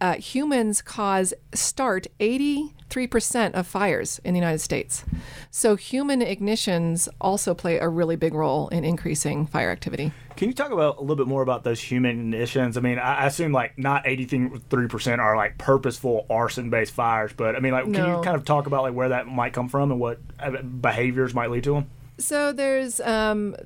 uh, 0.00 0.14
humans 0.14 0.82
cause 0.82 1.34
start 1.52 2.06
83% 2.20 3.52
of 3.54 3.66
fires 3.66 4.20
in 4.24 4.34
the 4.34 4.38
United 4.38 4.60
States. 4.60 5.04
So 5.50 5.76
human 5.76 6.20
ignitions 6.20 7.08
also 7.20 7.54
play 7.54 7.78
a 7.78 7.88
really 7.88 8.16
big 8.16 8.34
role 8.34 8.68
in 8.68 8.84
increasing 8.84 9.46
fire 9.46 9.70
activity. 9.70 10.12
Can 10.36 10.48
you 10.48 10.54
talk 10.54 10.70
about 10.70 10.98
a 10.98 11.00
little 11.00 11.16
bit 11.16 11.26
more 11.26 11.42
about 11.42 11.64
those 11.64 11.80
human 11.80 12.32
ignitions? 12.32 12.76
I 12.76 12.80
mean, 12.80 12.98
I 12.98 13.26
assume 13.26 13.50
like 13.50 13.76
not 13.76 14.06
eighty 14.06 14.24
three 14.24 14.86
percent 14.86 15.20
are 15.20 15.36
like 15.36 15.58
purposeful 15.58 16.26
arson 16.30 16.70
based 16.70 16.92
fires, 16.92 17.32
but 17.36 17.56
I 17.56 17.60
mean, 17.60 17.72
like, 17.72 17.84
can 17.92 17.94
you 17.94 18.22
kind 18.22 18.36
of 18.36 18.44
talk 18.44 18.68
about 18.68 18.84
like 18.84 18.94
where 18.94 19.08
that 19.08 19.26
might 19.26 19.52
come 19.52 19.68
from 19.68 19.90
and 19.90 19.98
what 19.98 20.20
uh, 20.38 20.62
behaviors 20.62 21.34
might 21.34 21.50
lead 21.50 21.64
to 21.64 21.74
them? 21.74 21.90
So 22.18 22.52
there's 22.52 23.00
um, 23.00 23.56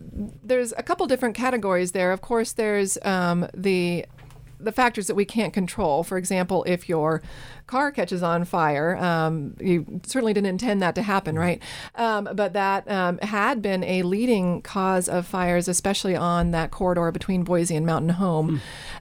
there's 0.43 0.73
a 0.77 0.83
couple 0.83 1.07
different 1.07 1.35
categories 1.35 1.93
there. 1.93 2.13
Of 2.13 2.21
course, 2.21 2.53
there's 2.53 2.99
um, 3.03 3.47
the 3.55 4.07
the 4.63 4.73
factors 4.73 5.07
that 5.07 5.15
we 5.15 5.25
can't 5.25 5.53
control. 5.53 6.03
For 6.05 6.17
example, 6.17 6.65
if 6.67 6.89
your 6.89 7.23
car 7.67 7.91
catches 7.91 8.23
on 8.23 8.45
fire, 8.45 8.97
um, 8.97 9.57
you 9.61 10.01
certainly 10.05 10.33
didn't 10.33 10.49
intend 10.49 10.83
that 10.83 10.95
to 10.95 11.03
happen, 11.03 11.39
right? 11.39 11.63
Um, 11.95 12.29
but 12.35 12.53
that 12.53 12.91
um, 12.91 13.19
had 13.19 13.63
been 13.63 13.85
a 13.85 14.03
leading 14.03 14.63
cause 14.63 15.09
of 15.09 15.27
fires, 15.27 15.69
especially 15.69 16.17
on 16.17 16.51
that 16.51 16.71
corridor 16.71 17.11
between 17.11 17.45
Boise 17.45 17.77
and 17.77 17.87
Mountain 17.87 18.11
Home. 18.11 18.61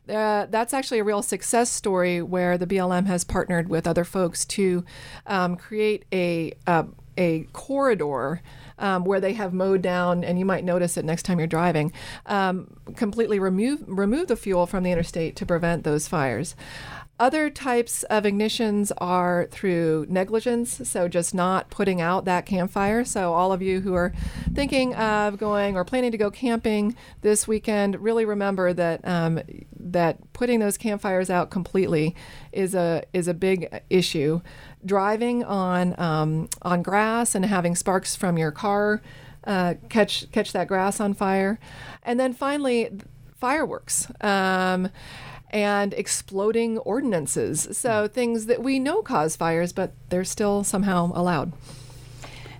Uh, 0.09 0.45
that's 0.49 0.73
actually 0.73 0.99
a 0.99 1.03
real 1.03 1.21
success 1.21 1.69
story 1.69 2.21
where 2.21 2.57
the 2.57 2.67
BLM 2.67 3.05
has 3.05 3.23
partnered 3.23 3.69
with 3.69 3.87
other 3.87 4.03
folks 4.03 4.45
to 4.45 4.83
um, 5.27 5.55
create 5.55 6.05
a 6.11 6.53
uh, 6.67 6.83
a 7.17 7.43
corridor 7.53 8.41
um, 8.81 9.05
where 9.05 9.21
they 9.21 9.33
have 9.33 9.53
mowed 9.53 9.81
down, 9.81 10.23
and 10.23 10.38
you 10.38 10.45
might 10.45 10.65
notice 10.65 10.97
it 10.97 11.05
next 11.05 11.23
time 11.23 11.38
you're 11.38 11.47
driving, 11.47 11.93
um, 12.25 12.67
completely 12.95 13.39
remove 13.39 13.81
remove 13.88 14.27
the 14.27 14.35
fuel 14.35 14.65
from 14.65 14.83
the 14.83 14.91
interstate 14.91 15.35
to 15.38 15.45
prevent 15.45 15.83
those 15.83 16.07
fires. 16.07 16.55
Other 17.21 17.51
types 17.51 18.01
of 18.05 18.23
ignitions 18.23 18.91
are 18.97 19.47
through 19.51 20.07
negligence, 20.09 20.89
so 20.89 21.07
just 21.07 21.35
not 21.35 21.69
putting 21.69 22.01
out 22.01 22.25
that 22.25 22.47
campfire. 22.47 23.05
So, 23.05 23.33
all 23.33 23.53
of 23.53 23.61
you 23.61 23.81
who 23.81 23.93
are 23.93 24.11
thinking 24.55 24.95
of 24.95 25.37
going 25.37 25.77
or 25.77 25.85
planning 25.85 26.11
to 26.13 26.17
go 26.17 26.31
camping 26.31 26.95
this 27.21 27.47
weekend, 27.47 28.01
really 28.01 28.25
remember 28.25 28.73
that 28.73 29.07
um, 29.07 29.39
that 29.79 30.33
putting 30.33 30.61
those 30.61 30.79
campfires 30.79 31.29
out 31.29 31.51
completely 31.51 32.15
is 32.51 32.73
a 32.73 33.03
is 33.13 33.27
a 33.27 33.35
big 33.35 33.69
issue. 33.91 34.41
Driving 34.83 35.43
on 35.43 35.93
um, 35.99 36.49
on 36.63 36.81
grass 36.81 37.35
and 37.35 37.45
having 37.45 37.75
sparks 37.75 38.15
from 38.15 38.39
your 38.39 38.49
car 38.49 38.99
uh, 39.43 39.75
catch 39.89 40.31
catch 40.31 40.53
that 40.53 40.67
grass 40.67 40.99
on 40.99 41.13
fire, 41.13 41.59
and 42.01 42.19
then 42.19 42.33
finally 42.33 42.89
fireworks. 43.37 44.07
Um, 44.21 44.89
and 45.51 45.93
exploding 45.93 46.79
ordinances. 46.79 47.67
So 47.77 48.08
hmm. 48.08 48.13
things 48.13 48.48
that 48.48 48.63
we 48.63 48.79
know 48.79 49.01
cause 49.01 49.36
fires, 49.36 49.74
but 49.74 49.93
they're 50.10 50.24
still 50.24 50.63
somehow 50.63 51.12
allowed. 51.13 51.53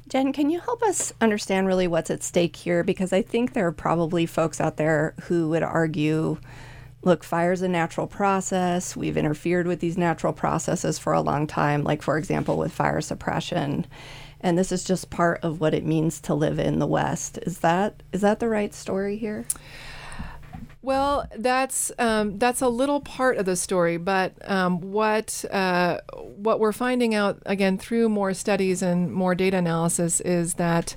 Jen, 0.08 0.34
can 0.34 0.50
you 0.50 0.60
help 0.60 0.84
us 0.84 1.14
understand 1.22 1.68
really 1.68 1.88
what's 1.88 2.12
at 2.12 2.22
stake 2.22 2.58
here? 2.58 2.84
Because 2.84 3.14
I 3.14 3.22
think 3.22 3.54
there 3.54 3.66
are 3.68 3.72
probably 3.72 4.26
folks 4.26 4.60
out 4.60 4.76
there 4.76 5.16
who 5.24 5.50
would 5.50 5.64
argue 5.64 6.38
look, 7.04 7.24
fire's 7.24 7.62
a 7.62 7.68
natural 7.68 8.08
process. 8.08 8.96
We've 8.96 9.18
interfered 9.18 9.68
with 9.68 9.80
these 9.80 9.98
natural 9.98 10.34
processes 10.34 11.00
for 11.00 11.14
a 11.14 11.22
long 11.22 11.48
time, 11.48 11.84
like, 11.84 12.02
for 12.02 12.18
example, 12.18 12.58
with 12.58 12.72
fire 12.72 13.02
suppression. 13.02 13.88
And 14.40 14.58
this 14.58 14.72
is 14.72 14.84
just 14.84 15.10
part 15.10 15.40
of 15.44 15.62
what 15.62 15.74
it 15.74 15.86
means 15.86 16.20
to 16.22 16.36
live 16.36 16.60
in 16.60 16.80
the 16.80 16.88
West. 16.88 17.40
Is 17.44 17.60
that 17.60 18.04
is 18.12 18.22
that 18.22 18.40
the 18.40 18.50
right 18.50 18.74
story 18.74 19.18
here? 19.18 19.46
Well, 20.84 21.28
that's 21.38 21.92
um, 22.00 22.40
that's 22.40 22.62
a 22.62 22.68
little 22.68 23.02
part 23.02 23.38
of 23.38 23.46
the 23.46 23.56
story, 23.56 23.98
but 23.98 24.34
um, 24.50 24.82
what 24.82 25.46
uh, 25.52 26.00
what 26.16 26.60
we're 26.60 26.72
finding 26.72 27.14
out 27.14 27.42
again 27.46 27.78
through 27.78 28.10
more 28.10 28.34
studies 28.34 28.82
and 28.82 29.12
more 29.12 29.36
data 29.36 29.58
analysis 29.58 30.20
is 30.22 30.56
that 30.56 30.96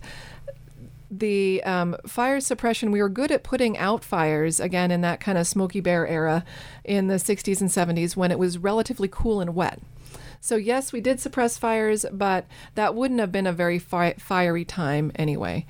the 1.11 1.63
um, 1.65 1.97
fire 2.07 2.41
suppression 2.41 2.91
we 2.91 3.03
were 3.03 3.11
good 3.11 3.31
at 3.31 3.43
putting 3.43 3.77
out 3.77 4.03
fires 4.03 4.59
again 4.59 4.91
in 4.91 5.03
that 5.03 5.21
kind 5.21 5.37
of 5.37 5.47
smokey 5.47 5.81
Bear 5.81 6.07
era 6.07 6.45
in 6.83 7.09
the 7.09 7.17
60s 7.17 7.61
and 7.61 7.71
70s 7.71 8.17
when 8.17 8.31
it 8.31 8.39
was 8.39 8.59
relatively 8.59 9.09
cool 9.09 9.41
and 9.41 9.55
wet. 9.55 9.81
So 10.45 10.57
yes, 10.57 10.93
we 10.93 11.01
did 11.01 11.21
suppress 11.21 11.57
fires, 11.57 12.05
but 12.13 12.45
that 12.75 12.95
wouldn't 12.95 13.19
have 13.19 13.33
been 13.33 13.47
a 13.47 13.53
very 13.53 13.79
fi- 13.79 14.13
fiery 14.19 14.67
time 14.67 15.11
anyway. 15.15 15.65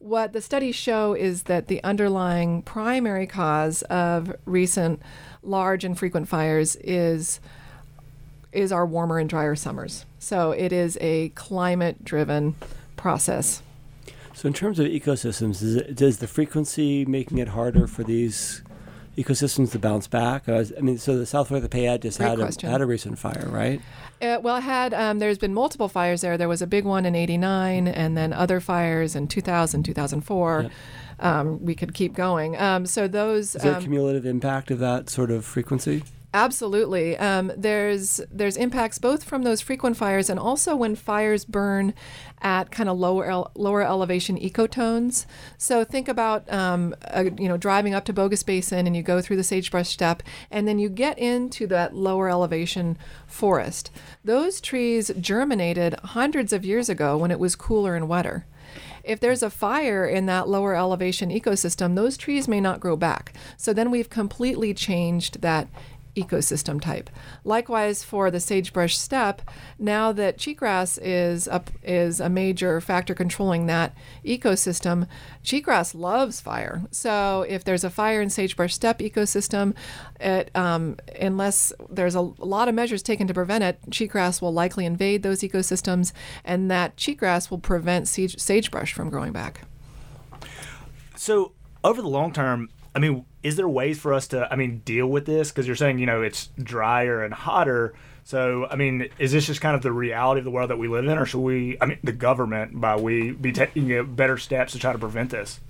What 0.00 0.34
the 0.34 0.42
studies 0.42 0.74
show 0.74 1.14
is 1.14 1.44
that 1.44 1.68
the 1.68 1.82
underlying 1.82 2.60
primary 2.60 3.26
cause 3.26 3.80
of 3.84 4.36
recent 4.44 5.00
large 5.42 5.82
and 5.82 5.98
frequent 5.98 6.28
fires 6.28 6.76
is 6.76 7.40
is 8.52 8.70
our 8.70 8.84
warmer 8.84 9.18
and 9.18 9.30
drier 9.30 9.56
summers. 9.56 10.04
So 10.18 10.50
it 10.50 10.74
is 10.74 10.98
a 11.00 11.30
climate 11.30 12.04
driven 12.04 12.54
process. 12.98 13.62
So, 14.34 14.46
in 14.46 14.52
terms 14.52 14.78
of 14.78 14.88
ecosystems, 14.88 15.64
it, 15.74 16.02
is 16.02 16.18
the 16.18 16.26
frequency 16.26 17.06
making 17.06 17.38
it 17.38 17.48
harder 17.48 17.86
for 17.86 18.04
these 18.04 18.60
ecosystems 19.18 19.72
to 19.72 19.78
bounce 19.78 20.06
back? 20.06 20.48
I, 20.48 20.64
I 20.76 20.80
mean, 20.80 20.98
so 20.98 21.18
the 21.18 21.26
South 21.26 21.48
Fork 21.48 21.58
of 21.58 21.62
the 21.62 21.68
Payette 21.68 22.02
just 22.02 22.18
had 22.18 22.38
a, 22.38 22.50
had 22.62 22.80
a 22.80 22.86
recent 22.86 23.18
fire, 23.18 23.48
right? 23.50 23.80
Uh, 24.22 24.38
well, 24.42 24.60
had 24.60 24.94
um, 24.94 25.18
there's 25.18 25.38
been 25.38 25.54
multiple 25.54 25.88
fires 25.88 26.20
there. 26.20 26.36
There 26.38 26.48
was 26.48 26.62
a 26.62 26.66
big 26.66 26.84
one 26.84 27.04
in 27.04 27.14
'89, 27.14 27.88
and 27.88 28.16
then 28.16 28.32
other 28.32 28.60
fires 28.60 29.14
in 29.14 29.28
2000, 29.28 29.82
2004. 29.82 30.62
Yep. 30.62 30.72
Um, 31.20 31.64
we 31.64 31.74
could 31.74 31.94
keep 31.94 32.14
going. 32.14 32.56
Um, 32.56 32.86
so 32.86 33.08
those 33.08 33.56
is 33.56 33.62
there 33.62 33.74
um, 33.74 33.82
cumulative 33.82 34.24
impact 34.24 34.70
of 34.70 34.78
that 34.78 35.10
sort 35.10 35.30
of 35.30 35.44
frequency? 35.44 36.04
Absolutely. 36.34 37.16
Um, 37.16 37.50
there's 37.56 38.20
there's 38.30 38.58
impacts 38.58 38.98
both 38.98 39.24
from 39.24 39.44
those 39.44 39.62
frequent 39.62 39.96
fires 39.96 40.28
and 40.28 40.38
also 40.38 40.76
when 40.76 40.94
fires 40.94 41.46
burn 41.46 41.94
at 42.42 42.70
kind 42.70 42.88
of 42.90 42.98
lower 42.98 43.46
lower 43.54 43.82
elevation 43.82 44.38
ecotones. 44.38 45.24
So 45.56 45.84
think 45.84 46.06
about 46.06 46.50
um, 46.52 46.94
you 47.38 47.48
know 47.48 47.56
driving 47.56 47.94
up 47.94 48.04
to 48.06 48.12
Bogus 48.12 48.42
Basin 48.42 48.86
and 48.86 48.94
you 48.94 49.02
go 49.02 49.22
through 49.22 49.36
the 49.36 49.42
sagebrush 49.42 49.88
steppe 49.88 50.22
and 50.50 50.68
then 50.68 50.78
you 50.78 50.90
get 50.90 51.18
into 51.18 51.66
that 51.68 51.94
lower 51.94 52.28
elevation 52.28 52.98
forest. 53.26 53.90
Those 54.22 54.60
trees 54.60 55.10
germinated 55.18 55.94
hundreds 56.04 56.52
of 56.52 56.62
years 56.62 56.90
ago 56.90 57.16
when 57.16 57.30
it 57.30 57.38
was 57.38 57.56
cooler 57.56 57.96
and 57.96 58.06
wetter 58.06 58.44
if 59.02 59.20
there's 59.20 59.42
a 59.42 59.48
fire 59.48 60.04
in 60.04 60.26
that 60.26 60.48
lower 60.48 60.74
elevation 60.74 61.30
ecosystem, 61.30 61.94
those 61.96 62.18
trees 62.18 62.46
may 62.46 62.60
not 62.60 62.78
grow 62.78 62.94
back. 62.94 63.32
So 63.56 63.72
then 63.72 63.90
we've 63.90 64.10
completely 64.10 64.74
changed 64.74 65.40
that 65.40 65.66
ecosystem 66.18 66.80
type. 66.80 67.10
Likewise 67.44 68.02
for 68.02 68.30
the 68.30 68.40
sagebrush 68.40 68.96
steppe, 68.96 69.42
now 69.78 70.12
that 70.12 70.38
cheatgrass 70.38 70.98
is 71.00 71.46
a, 71.46 71.62
is 71.82 72.20
a 72.20 72.28
major 72.28 72.80
factor 72.80 73.14
controlling 73.14 73.66
that 73.66 73.94
ecosystem, 74.24 75.06
cheatgrass 75.44 75.94
loves 75.94 76.40
fire. 76.40 76.82
So 76.90 77.44
if 77.48 77.64
there's 77.64 77.84
a 77.84 77.90
fire 77.90 78.20
in 78.20 78.30
sagebrush 78.30 78.74
steppe 78.74 78.98
ecosystem, 78.98 79.74
it, 80.20 80.50
um, 80.54 80.96
unless 81.20 81.72
there's 81.88 82.14
a 82.14 82.20
lot 82.20 82.68
of 82.68 82.74
measures 82.74 83.02
taken 83.02 83.26
to 83.26 83.34
prevent 83.34 83.64
it, 83.64 83.78
cheatgrass 83.90 84.42
will 84.42 84.52
likely 84.52 84.84
invade 84.84 85.22
those 85.22 85.40
ecosystems, 85.40 86.12
and 86.44 86.70
that 86.70 86.96
cheatgrass 86.96 87.50
will 87.50 87.58
prevent 87.58 88.08
sage, 88.08 88.38
sagebrush 88.38 88.92
from 88.92 89.10
growing 89.10 89.32
back. 89.32 89.62
So 91.16 91.52
over 91.84 92.02
the 92.02 92.08
long 92.08 92.32
term, 92.32 92.68
I 92.98 93.00
mean, 93.00 93.24
is 93.44 93.54
there 93.54 93.68
ways 93.68 93.96
for 93.96 94.12
us 94.12 94.26
to, 94.28 94.52
I 94.52 94.56
mean, 94.56 94.82
deal 94.84 95.06
with 95.06 95.24
this? 95.24 95.52
Because 95.52 95.68
you're 95.68 95.76
saying, 95.76 96.00
you 96.00 96.06
know, 96.06 96.20
it's 96.20 96.48
drier 96.60 97.22
and 97.22 97.32
hotter. 97.32 97.94
So, 98.24 98.66
I 98.68 98.74
mean, 98.74 99.08
is 99.20 99.30
this 99.30 99.46
just 99.46 99.60
kind 99.60 99.76
of 99.76 99.82
the 99.82 99.92
reality 99.92 100.40
of 100.40 100.44
the 100.44 100.50
world 100.50 100.70
that 100.70 100.78
we 100.78 100.88
live 100.88 101.04
in, 101.04 101.16
or 101.16 101.24
should 101.24 101.38
we, 101.38 101.78
I 101.80 101.86
mean, 101.86 101.98
the 102.02 102.10
government, 102.10 102.80
by 102.80 102.96
we, 102.96 103.30
be 103.30 103.52
taking 103.52 104.16
better 104.16 104.36
steps 104.36 104.72
to 104.72 104.80
try 104.80 104.92
to 104.92 104.98
prevent 104.98 105.30
this? 105.30 105.60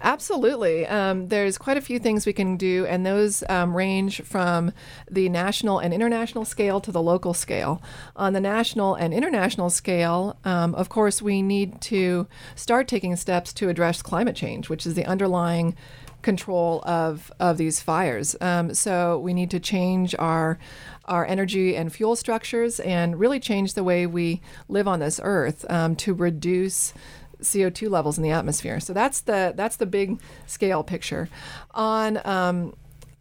Absolutely. 0.00 0.86
Um, 0.86 1.26
there's 1.26 1.58
quite 1.58 1.76
a 1.76 1.80
few 1.80 1.98
things 1.98 2.26
we 2.26 2.32
can 2.32 2.56
do, 2.56 2.86
and 2.86 3.04
those 3.04 3.42
um, 3.48 3.76
range 3.76 4.22
from 4.22 4.72
the 5.10 5.28
national 5.28 5.80
and 5.80 5.92
international 5.92 6.44
scale 6.44 6.80
to 6.82 6.92
the 6.92 7.02
local 7.02 7.34
scale. 7.34 7.82
On 8.14 8.34
the 8.34 8.40
national 8.40 8.94
and 8.94 9.12
international 9.12 9.68
scale, 9.68 10.36
um, 10.44 10.76
of 10.76 10.88
course, 10.88 11.20
we 11.20 11.42
need 11.42 11.80
to 11.80 12.28
start 12.54 12.86
taking 12.86 13.16
steps 13.16 13.52
to 13.54 13.68
address 13.68 14.00
climate 14.00 14.36
change, 14.36 14.68
which 14.68 14.86
is 14.86 14.94
the 14.94 15.04
underlying 15.04 15.74
control 16.22 16.82
of 16.84 17.32
of 17.38 17.58
these 17.58 17.80
fires. 17.80 18.36
Um, 18.40 18.74
so 18.74 19.18
we 19.18 19.34
need 19.34 19.50
to 19.50 19.60
change 19.60 20.14
our 20.18 20.58
our 21.04 21.24
energy 21.24 21.76
and 21.76 21.92
fuel 21.92 22.16
structures 22.16 22.80
and 22.80 23.18
really 23.18 23.40
change 23.40 23.74
the 23.74 23.84
way 23.84 24.06
we 24.06 24.40
live 24.68 24.86
on 24.86 25.00
this 25.00 25.20
earth 25.22 25.64
um, 25.70 25.96
to 25.96 26.12
reduce 26.14 26.92
CO2 27.40 27.88
levels 27.88 28.18
in 28.18 28.24
the 28.24 28.30
atmosphere. 28.30 28.80
So 28.80 28.92
that's 28.92 29.20
the 29.20 29.52
that's 29.56 29.76
the 29.76 29.86
big 29.86 30.20
scale 30.46 30.82
picture. 30.82 31.28
On 31.72 32.20
um, 32.26 32.74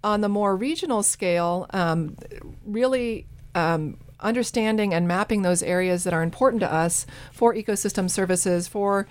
on 0.03 0.21
the 0.21 0.29
more 0.29 0.55
regional 0.55 1.03
scale, 1.03 1.67
um, 1.71 2.15
really. 2.65 3.25
Um, 3.55 3.97
understanding 4.19 4.93
and 4.93 5.07
mapping 5.07 5.43
those 5.43 5.61
areas 5.61 6.03
that 6.03 6.13
are 6.13 6.23
important 6.23 6.59
to 6.61 6.73
us 6.73 7.05
for 7.31 7.53
ecosystem 7.53 8.09
services, 8.09 8.67
for 8.67 9.07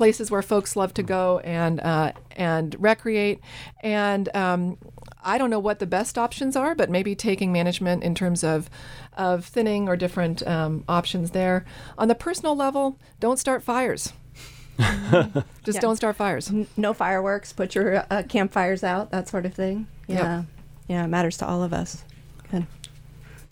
places 0.00 0.30
where 0.30 0.40
folks 0.40 0.76
love 0.76 0.94
to 0.94 1.02
go 1.02 1.40
and 1.40 1.78
uh, 1.80 2.10
and 2.34 2.74
recreate. 2.78 3.38
And 3.82 4.34
um, 4.34 4.78
I 5.22 5.36
don't 5.36 5.50
know 5.50 5.58
what 5.58 5.78
the 5.78 5.86
best 5.86 6.16
options 6.16 6.56
are, 6.56 6.74
but 6.74 6.88
maybe 6.88 7.14
taking 7.14 7.52
management 7.52 8.02
in 8.02 8.14
terms 8.14 8.42
of 8.42 8.70
of 9.18 9.44
thinning 9.44 9.90
or 9.90 9.96
different 9.96 10.42
um, 10.46 10.84
options 10.88 11.32
there. 11.32 11.66
On 11.98 12.08
the 12.08 12.14
personal 12.14 12.56
level, 12.56 12.98
don't 13.20 13.38
start 13.38 13.62
fires. 13.62 14.14
Just 14.78 15.76
yeah. 15.76 15.80
don't 15.80 15.96
start 15.96 16.16
fires. 16.16 16.50
No 16.78 16.94
fireworks. 16.94 17.52
Put 17.52 17.74
your 17.74 18.06
uh, 18.10 18.22
campfires 18.26 18.82
out. 18.82 19.10
That 19.10 19.28
sort 19.28 19.44
of 19.44 19.52
thing. 19.52 19.86
Yeah, 20.06 20.38
yep. 20.38 20.44
yeah, 20.88 21.04
it 21.04 21.08
matters 21.08 21.36
to 21.38 21.46
all 21.46 21.62
of 21.62 21.74
us. 21.74 22.04
Good. 22.50 22.66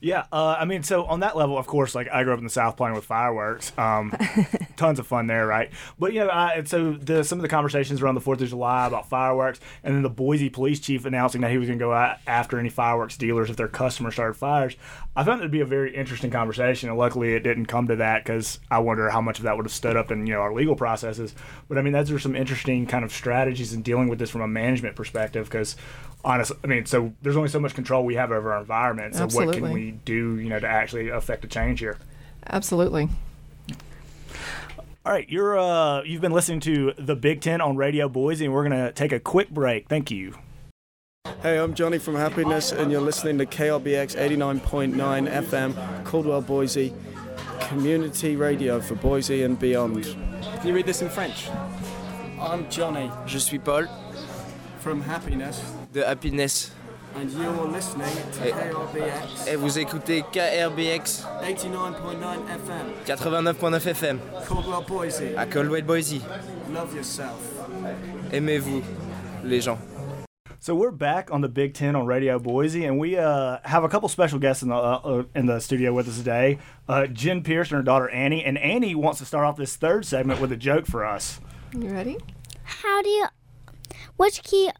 Yeah, 0.00 0.26
uh, 0.32 0.56
I 0.58 0.64
mean, 0.64 0.84
so 0.84 1.04
on 1.06 1.20
that 1.20 1.36
level, 1.36 1.58
of 1.58 1.66
course, 1.66 1.92
like 1.92 2.08
I 2.12 2.22
grew 2.22 2.32
up 2.32 2.38
in 2.38 2.44
the 2.44 2.50
South 2.50 2.76
playing 2.76 2.94
with 2.94 3.04
fireworks. 3.04 3.72
Um, 3.76 4.12
tons 4.76 5.00
of 5.00 5.08
fun 5.08 5.26
there, 5.26 5.44
right? 5.44 5.70
But 5.98 6.12
you 6.12 6.20
know, 6.20 6.30
I, 6.30 6.62
so 6.64 6.92
the, 6.92 7.24
some 7.24 7.38
of 7.38 7.42
the 7.42 7.48
conversations 7.48 8.00
around 8.00 8.14
the 8.14 8.20
Fourth 8.20 8.40
of 8.40 8.48
July 8.48 8.86
about 8.86 9.08
fireworks, 9.08 9.58
and 9.82 9.96
then 9.96 10.02
the 10.02 10.08
Boise 10.08 10.50
police 10.50 10.78
chief 10.78 11.04
announcing 11.04 11.40
that 11.40 11.50
he 11.50 11.58
was 11.58 11.66
going 11.66 11.80
to 11.80 11.84
go 11.84 11.92
after 11.92 12.60
any 12.60 12.68
fireworks 12.68 13.16
dealers 13.16 13.50
if 13.50 13.56
their 13.56 13.66
customers 13.66 14.14
started 14.14 14.34
fires. 14.34 14.76
I 15.18 15.24
found 15.24 15.40
it 15.40 15.42
to 15.42 15.48
be 15.48 15.62
a 15.62 15.66
very 15.66 15.96
interesting 15.96 16.30
conversation, 16.30 16.88
and 16.88 16.96
luckily 16.96 17.34
it 17.34 17.40
didn't 17.40 17.66
come 17.66 17.88
to 17.88 17.96
that 17.96 18.22
because 18.22 18.60
I 18.70 18.78
wonder 18.78 19.10
how 19.10 19.20
much 19.20 19.38
of 19.38 19.46
that 19.46 19.56
would 19.56 19.66
have 19.66 19.72
stood 19.72 19.96
up 19.96 20.12
in 20.12 20.28
you 20.28 20.34
know 20.34 20.38
our 20.38 20.54
legal 20.54 20.76
processes. 20.76 21.34
But 21.68 21.76
I 21.76 21.82
mean, 21.82 21.92
those 21.92 22.12
are 22.12 22.20
some 22.20 22.36
interesting 22.36 22.86
kind 22.86 23.04
of 23.04 23.12
strategies 23.12 23.72
in 23.72 23.82
dealing 23.82 24.06
with 24.06 24.20
this 24.20 24.30
from 24.30 24.42
a 24.42 24.46
management 24.46 24.94
perspective 24.94 25.46
because 25.46 25.74
honestly, 26.24 26.56
I 26.62 26.68
mean, 26.68 26.86
so 26.86 27.12
there's 27.20 27.36
only 27.36 27.48
so 27.48 27.58
much 27.58 27.74
control 27.74 28.04
we 28.04 28.14
have 28.14 28.30
over 28.30 28.52
our 28.52 28.60
environment. 28.60 29.16
So 29.16 29.24
Absolutely. 29.24 29.60
what 29.60 29.66
can 29.66 29.74
we 29.74 29.90
do, 29.90 30.38
you 30.38 30.50
know, 30.50 30.60
to 30.60 30.68
actually 30.68 31.08
affect 31.08 31.44
a 31.44 31.48
change 31.48 31.80
here? 31.80 31.98
Absolutely. 32.46 33.08
All 35.04 35.12
right, 35.12 35.28
you're 35.28 35.58
uh, 35.58 36.04
you've 36.04 36.20
been 36.20 36.30
listening 36.30 36.60
to 36.60 36.92
the 36.96 37.16
Big 37.16 37.40
Tent 37.40 37.60
on 37.60 37.76
Radio 37.76 38.08
Boise, 38.08 38.44
and 38.44 38.54
we're 38.54 38.62
gonna 38.62 38.92
take 38.92 39.10
a 39.10 39.18
quick 39.18 39.50
break. 39.50 39.88
Thank 39.88 40.12
you. 40.12 40.36
Hey, 41.40 41.56
I'm 41.56 41.72
Johnny 41.72 41.98
from 41.98 42.16
Happiness, 42.16 42.72
and 42.72 42.90
you're 42.90 43.00
listening 43.00 43.38
to 43.38 43.46
KRBX 43.46 44.16
89.9 44.16 44.96
FM, 45.44 46.04
Caldwell, 46.04 46.40
Boise, 46.40 46.92
community 47.60 48.34
radio 48.34 48.80
for 48.80 48.96
Boise 48.96 49.44
and 49.44 49.56
beyond. 49.56 50.02
Can 50.02 50.66
you 50.66 50.74
read 50.74 50.86
this 50.86 51.00
in 51.00 51.08
French? 51.08 51.48
I'm 52.40 52.68
Johnny. 52.68 53.08
Je 53.26 53.38
suis 53.38 53.58
Paul. 53.58 53.86
From 54.80 55.00
Happiness. 55.00 55.62
De 55.92 56.04
Happiness. 56.04 56.72
And 57.14 57.30
you're 57.30 57.66
listening 57.68 58.16
to 58.32 58.48
et, 58.48 58.52
KRBX. 58.52 59.46
Et 59.48 59.56
vous 59.56 59.78
écoutez 59.78 60.24
KRBX 60.32 61.24
89.9 61.44 62.48
FM. 62.48 62.86
89.9 63.06 63.86
FM. 63.86 64.18
Caldwell, 64.48 64.84
Boise. 64.88 65.36
À 65.36 65.46
Caldwell, 65.46 65.84
Boise. 65.84 66.20
Love 66.72 66.96
yourself. 66.96 67.38
Aimez-vous, 68.32 68.82
les 69.44 69.60
gens. 69.60 69.78
So 70.60 70.74
we're 70.74 70.90
back 70.90 71.30
on 71.30 71.40
the 71.40 71.48
Big 71.48 71.74
Tent 71.74 71.96
on 71.96 72.04
Radio 72.04 72.38
Boise, 72.40 72.84
and 72.84 72.98
we 72.98 73.16
uh, 73.16 73.58
have 73.64 73.84
a 73.84 73.88
couple 73.88 74.08
special 74.08 74.40
guests 74.40 74.62
in 74.62 74.70
the 74.70 74.74
uh, 74.74 75.00
uh, 75.04 75.22
in 75.34 75.46
the 75.46 75.60
studio 75.60 75.92
with 75.92 76.08
us 76.08 76.18
today. 76.18 76.58
Uh, 76.88 77.06
Jen 77.06 77.44
Pierce 77.44 77.70
and 77.70 77.76
her 77.76 77.82
daughter 77.82 78.08
Annie, 78.08 78.44
and 78.44 78.58
Annie 78.58 78.96
wants 78.96 79.20
to 79.20 79.24
start 79.24 79.44
off 79.44 79.56
this 79.56 79.76
third 79.76 80.04
segment 80.04 80.40
with 80.40 80.50
a 80.50 80.56
joke 80.56 80.86
for 80.86 81.06
us. 81.06 81.40
You 81.72 81.88
ready? 81.90 82.18
How 82.64 83.02
do 83.02 83.08
you? 83.08 83.26
Which 84.16 84.42
key 84.42 84.70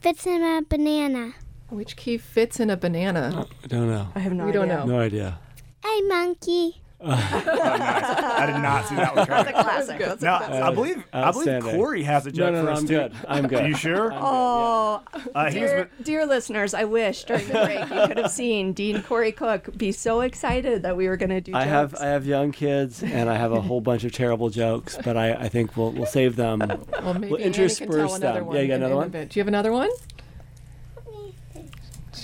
fits 0.00 0.26
in 0.26 0.42
a 0.42 0.62
banana? 0.66 1.34
Which 1.68 1.96
key 1.96 2.16
fits 2.16 2.58
in 2.58 2.70
a 2.70 2.76
banana? 2.76 3.46
I 3.64 3.66
don't 3.66 3.88
know. 3.88 4.08
I 4.14 4.20
have 4.20 4.32
no 4.32 4.44
we 4.44 4.50
idea. 4.50 4.60
don't 4.60 4.68
know. 4.68 4.86
No 4.96 5.00
idea. 5.00 5.38
A 5.84 6.02
monkey 6.08 6.80
oh, 7.00 7.06
nice. 7.08 8.04
I 8.04 8.46
did 8.46 8.58
not 8.60 8.86
see 8.86 8.94
that 8.96 9.14
one 9.16 9.26
coming. 9.26 9.44
That's 9.44 9.58
a 9.58 9.62
classic. 9.62 9.98
That's 9.98 10.22
now, 10.22 10.38
classic. 10.38 10.62
I 10.62 10.70
believe 10.72 11.04
I 11.12 11.30
believe 11.30 11.62
Corey 11.62 12.02
has 12.02 12.26
a 12.26 12.32
joke 12.32 12.52
no, 12.52 12.62
no, 12.62 12.66
for 12.66 12.72
us 12.72 12.78
I'm 12.80 12.86
too. 12.86 12.94
good. 12.94 13.12
I'm 13.28 13.46
good. 13.48 13.62
Are 13.64 13.68
you 13.68 13.74
sure? 13.74 14.12
oh, 14.14 15.02
uh, 15.34 15.50
dear, 15.50 15.90
dear 16.02 16.26
listeners, 16.26 16.74
I 16.74 16.84
wish 16.84 17.24
during 17.24 17.46
the 17.48 17.52
break 17.52 17.80
you 17.80 18.06
could 18.06 18.16
have 18.18 18.30
seen 18.30 18.72
Dean 18.72 19.02
Corey 19.02 19.32
Cook 19.32 19.76
be 19.76 19.92
so 19.92 20.20
excited 20.22 20.82
that 20.82 20.96
we 20.96 21.08
were 21.08 21.16
going 21.16 21.30
to 21.30 21.40
do. 21.40 21.52
Jokes. 21.52 21.64
I 21.64 21.68
have 21.68 21.94
I 21.96 22.06
have 22.06 22.26
young 22.26 22.52
kids 22.52 23.02
and 23.02 23.28
I 23.28 23.36
have 23.36 23.52
a 23.52 23.60
whole 23.60 23.80
bunch 23.80 24.04
of 24.04 24.12
terrible 24.12 24.50
jokes, 24.50 24.98
but 25.04 25.16
I, 25.16 25.32
I 25.34 25.48
think 25.48 25.76
we'll 25.76 25.92
we'll 25.92 26.06
save 26.06 26.36
them. 26.36 26.60
Well, 27.02 27.14
maybe 27.14 27.28
we'll 27.32 27.40
intersperse 27.40 28.18
them. 28.18 28.48
Yeah, 28.52 28.60
you 28.60 28.68
got 28.68 28.74
another 28.74 28.96
one. 28.96 29.10
Do 29.10 29.18
you 29.18 29.40
have 29.40 29.48
another 29.48 29.72
one? 29.72 29.90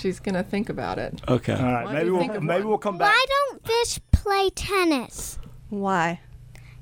She's 0.03 0.19
gonna 0.19 0.43
think 0.43 0.67
about 0.67 0.99
it. 0.99 1.21
Okay. 1.29 1.53
All 1.53 1.63
right. 1.63 1.85
Why 1.85 1.93
maybe 1.93 2.09
we'll 2.09 2.41
maybe 2.41 2.65
we'll 2.65 2.77
come 2.77 2.97
back. 2.97 3.13
Why 3.13 3.25
don't 3.29 3.65
fish 3.65 4.01
play 4.11 4.49
tennis? 4.49 5.39
Why? 5.69 6.19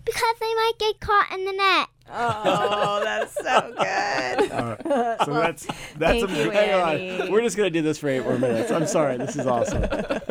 Because 0.04 0.36
they 0.40 0.52
might 0.56 0.72
get 0.80 1.00
caught 1.00 1.32
in 1.32 1.46
the 1.46 1.52
net. 1.52 1.88
Oh, 2.14 3.02
that's 3.04 3.34
so 3.34 3.74
good. 3.78 4.78
Right. 4.92 5.26
So 5.26 5.34
that's 5.34 5.66
that's 5.98 6.20
Thank 6.20 6.30
a, 6.30 6.44
you, 6.44 6.52
Annie. 6.52 7.32
We're 7.32 7.42
just 7.42 7.56
gonna 7.56 7.70
do 7.70 7.82
this 7.82 7.98
for 7.98 8.10
eight 8.10 8.24
more 8.24 8.38
minutes. 8.38 8.72
I'm 8.72 8.86
sorry. 8.86 9.18
This 9.18 9.36
is 9.36 9.48
awesome. 9.48 9.82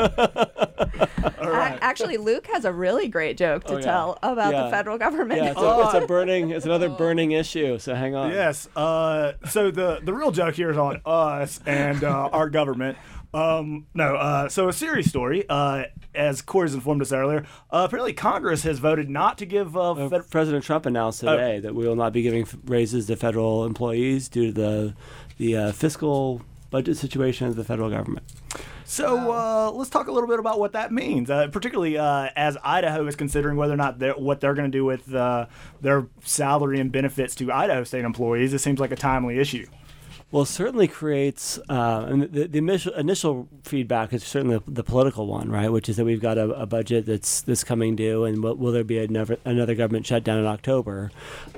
right. 1.39 1.79
Actually, 1.81 2.17
Luke 2.19 2.47
has 2.49 2.65
a 2.65 2.73
really 2.73 3.09
great 3.09 3.37
joke 3.37 3.65
to 3.65 3.75
oh, 3.75 3.77
yeah. 3.77 3.83
tell 3.83 4.19
about 4.23 4.53
yeah. 4.53 4.65
the 4.65 4.71
federal 4.71 4.99
government. 4.99 5.43
Yeah, 5.43 5.51
it's, 5.53 5.61
a, 5.61 5.83
it's 5.85 6.05
a 6.05 6.07
burning. 6.09 6.51
It's 6.51 6.67
another 6.67 6.89
burning 6.89 7.33
issue. 7.33 7.79
So 7.79 7.95
hang 7.95 8.15
on. 8.15 8.31
Yes. 8.31 8.69
Uh, 8.77 9.33
so 9.49 9.71
the 9.71 10.01
the 10.03 10.13
real 10.13 10.31
joke 10.31 10.55
here 10.55 10.71
is 10.71 10.77
on 10.77 11.01
us 11.05 11.61
and 11.67 12.05
uh, 12.05 12.29
our 12.33 12.51
government. 12.51 12.99
Um, 13.33 13.87
no, 13.95 14.17
uh, 14.17 14.49
so 14.49 14.69
a 14.69 14.73
serious 14.73 15.09
story. 15.09 15.45
Uh, 15.49 15.85
as 16.15 16.43
Corey's 16.43 16.75
informed 16.75 17.03
us 17.03 17.13
earlier, 17.13 17.47
uh, 17.71 17.85
apparently 17.87 18.13
Congress 18.13 18.65
has 18.65 18.79
voted 18.79 19.09
not 19.09 19.39
to 19.39 19.47
give. 19.47 19.77
Uh, 19.77 19.93
uh, 19.93 20.09
fed- 20.09 20.31
President 20.31 20.65
Trump 20.65 20.87
announced 20.87 21.23
oh. 21.23 21.37
today 21.37 21.61
that 21.61 21.75
we 21.75 21.87
will 21.87 21.97
not 21.97 22.13
be 22.13 22.23
giving 22.23 22.43
f- 22.43 22.57
raises 22.65 23.07
to 23.07 23.17
federal 23.17 23.65
employees 23.65 24.29
due 24.29 24.47
to 24.47 24.53
the 24.53 24.95
the 25.39 25.57
uh, 25.57 25.73
fiscal 25.73 26.43
budget 26.71 26.97
situation 26.97 27.47
of 27.47 27.57
the 27.57 27.65
federal 27.65 27.91
government. 27.91 28.25
So 28.85 29.33
uh, 29.33 29.71
let's 29.71 29.89
talk 29.89 30.09
a 30.09 30.13
little 30.13 30.29
bit 30.29 30.41
about 30.41 30.59
what 30.59 30.73
that 30.73 30.93
means, 30.93 31.31
uh, 31.31 31.47
particularly 31.49 31.97
uh, 31.97 32.31
as 32.35 32.57
Idaho 32.65 33.07
is 33.07 33.15
considering 33.15 33.57
whether 33.57 33.73
or 33.73 33.77
not 33.77 34.01
they're, 34.01 34.15
what 34.15 34.41
they're 34.41 34.55
going 34.55 34.71
to 34.71 34.77
do 34.77 34.85
with 34.85 35.15
uh, 35.15 35.47
their 35.81 36.09
salary 36.25 36.81
and 36.81 36.91
benefits 36.91 37.37
to 37.37 37.53
Idaho 37.53 37.85
state 37.85 38.05
employees. 38.05 38.53
It 38.53 38.59
seems 38.59 38.81
like 38.81 38.91
a 38.91 38.97
timely 38.97 39.39
issue. 39.39 39.67
Well, 40.33 40.45
it 40.45 40.47
certainly 40.47 40.87
creates, 40.87 41.59
uh, 41.69 42.07
and 42.09 42.23
the, 42.23 42.47
the 42.47 42.59
initial, 42.59 42.93
initial, 42.95 43.49
feedback 43.65 44.13
is 44.13 44.23
certainly 44.23 44.61
the, 44.65 44.85
political 44.85 45.27
one, 45.27 45.51
right? 45.51 45.73
Which 45.73 45.89
is 45.89 45.97
that 45.97 46.05
we've 46.05 46.21
got 46.21 46.39
a, 46.39 46.51
a 46.51 46.67
budget 46.67 47.05
that's 47.05 47.41
that's 47.41 47.65
coming 47.65 47.97
due, 47.97 48.25
and 48.25 48.41
will, 48.41 48.55
will 48.55 48.71
there 48.71 48.85
be 48.85 48.99
another, 48.99 49.39
another 49.45 49.75
government 49.75 50.07
shutdown 50.07 50.39
in 50.39 50.47
October? 50.47 51.11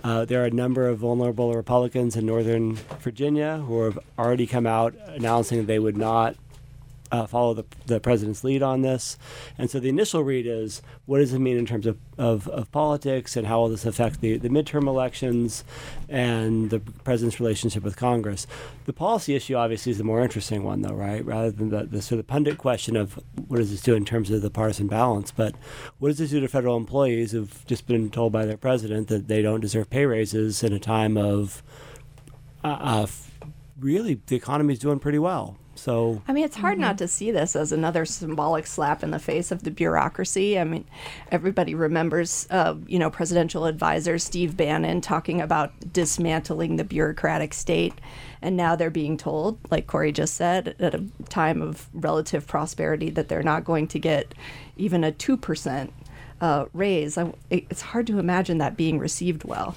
Uh, 0.02 0.24
there 0.24 0.42
are 0.42 0.46
a 0.46 0.50
number 0.50 0.88
of 0.88 1.00
vulnerable 1.00 1.52
Republicans 1.52 2.16
in 2.16 2.24
Northern 2.24 2.76
Virginia 3.00 3.58
who 3.58 3.82
have 3.82 3.98
already 4.18 4.46
come 4.46 4.66
out 4.66 4.94
announcing 5.08 5.58
that 5.58 5.66
they 5.66 5.78
would 5.78 5.98
not 5.98 6.34
uh, 7.12 7.26
follow 7.26 7.52
the, 7.52 7.64
the 7.86 8.00
president's 8.00 8.42
lead 8.42 8.62
on 8.62 8.80
this. 8.80 9.18
And 9.58 9.70
so 9.70 9.78
the 9.78 9.90
initial 9.90 10.24
read 10.24 10.46
is 10.46 10.80
what 11.04 11.18
does 11.18 11.34
it 11.34 11.38
mean 11.38 11.58
in 11.58 11.66
terms 11.66 11.86
of, 11.86 11.98
of, 12.16 12.48
of 12.48 12.72
politics 12.72 13.36
and 13.36 13.46
how 13.46 13.60
will 13.60 13.68
this 13.68 13.84
affect 13.84 14.22
the, 14.22 14.38
the 14.38 14.48
midterm 14.48 14.88
elections 14.88 15.62
and 16.08 16.70
the 16.70 16.80
president's 16.80 17.38
relationship 17.38 17.82
with 17.82 17.96
Congress? 17.96 18.46
The 18.86 18.94
policy 18.94 19.36
issue 19.36 19.54
obviously 19.54 19.92
is 19.92 19.98
the 19.98 20.04
more 20.04 20.22
interesting 20.22 20.64
one, 20.64 20.80
though, 20.80 20.94
right? 20.94 21.24
Rather 21.24 21.50
than 21.50 21.68
the, 21.68 21.84
the 21.84 22.00
sort 22.00 22.18
of 22.18 22.26
pundit 22.26 22.56
question 22.56 22.96
of 22.96 23.22
what 23.46 23.58
does 23.58 23.70
this 23.70 23.82
do 23.82 23.94
in 23.94 24.06
terms 24.06 24.30
of 24.30 24.40
the 24.40 24.50
partisan 24.50 24.88
balance, 24.88 25.30
but 25.30 25.54
what 25.98 26.08
does 26.08 26.18
this 26.18 26.30
do 26.30 26.40
to 26.40 26.48
federal 26.48 26.78
employees 26.78 27.32
who've 27.32 27.64
just 27.66 27.86
been 27.86 28.08
told 28.10 28.32
by 28.32 28.46
their 28.46 28.56
president 28.56 29.08
that 29.08 29.28
they 29.28 29.42
don't 29.42 29.60
deserve 29.60 29.90
pay 29.90 30.06
raises 30.06 30.62
in 30.62 30.72
a 30.72 30.78
time 30.78 31.18
of 31.18 31.62
uh, 32.64 32.78
uh, 32.80 33.06
really 33.78 34.20
the 34.26 34.36
economy 34.36 34.72
is 34.72 34.78
doing 34.78 34.98
pretty 34.98 35.18
well. 35.18 35.58
So 35.82 36.22
I 36.28 36.32
mean, 36.32 36.44
it's 36.44 36.54
hard 36.54 36.74
mm-hmm. 36.74 36.82
not 36.82 36.98
to 36.98 37.08
see 37.08 37.32
this 37.32 37.56
as 37.56 37.72
another 37.72 38.04
symbolic 38.04 38.68
slap 38.68 39.02
in 39.02 39.10
the 39.10 39.18
face 39.18 39.50
of 39.50 39.64
the 39.64 39.70
bureaucracy. 39.72 40.56
I 40.56 40.62
mean, 40.62 40.84
everybody 41.32 41.74
remembers, 41.74 42.46
uh, 42.50 42.76
you 42.86 43.00
know, 43.00 43.10
presidential 43.10 43.66
advisor 43.66 44.16
Steve 44.20 44.56
Bannon 44.56 45.00
talking 45.00 45.40
about 45.40 45.72
dismantling 45.92 46.76
the 46.76 46.84
bureaucratic 46.84 47.52
state, 47.52 47.94
and 48.40 48.56
now 48.56 48.76
they're 48.76 48.90
being 48.90 49.16
told, 49.16 49.58
like 49.72 49.88
Corey 49.88 50.12
just 50.12 50.34
said, 50.34 50.76
at 50.78 50.94
a 50.94 51.02
time 51.28 51.60
of 51.60 51.88
relative 51.92 52.46
prosperity, 52.46 53.10
that 53.10 53.28
they're 53.28 53.42
not 53.42 53.64
going 53.64 53.88
to 53.88 53.98
get 53.98 54.34
even 54.76 55.02
a 55.02 55.10
two 55.10 55.36
percent 55.36 55.92
uh, 56.40 56.66
raise. 56.72 57.18
I, 57.18 57.32
it's 57.50 57.82
hard 57.82 58.06
to 58.06 58.20
imagine 58.20 58.58
that 58.58 58.76
being 58.76 59.00
received 59.00 59.42
well. 59.42 59.74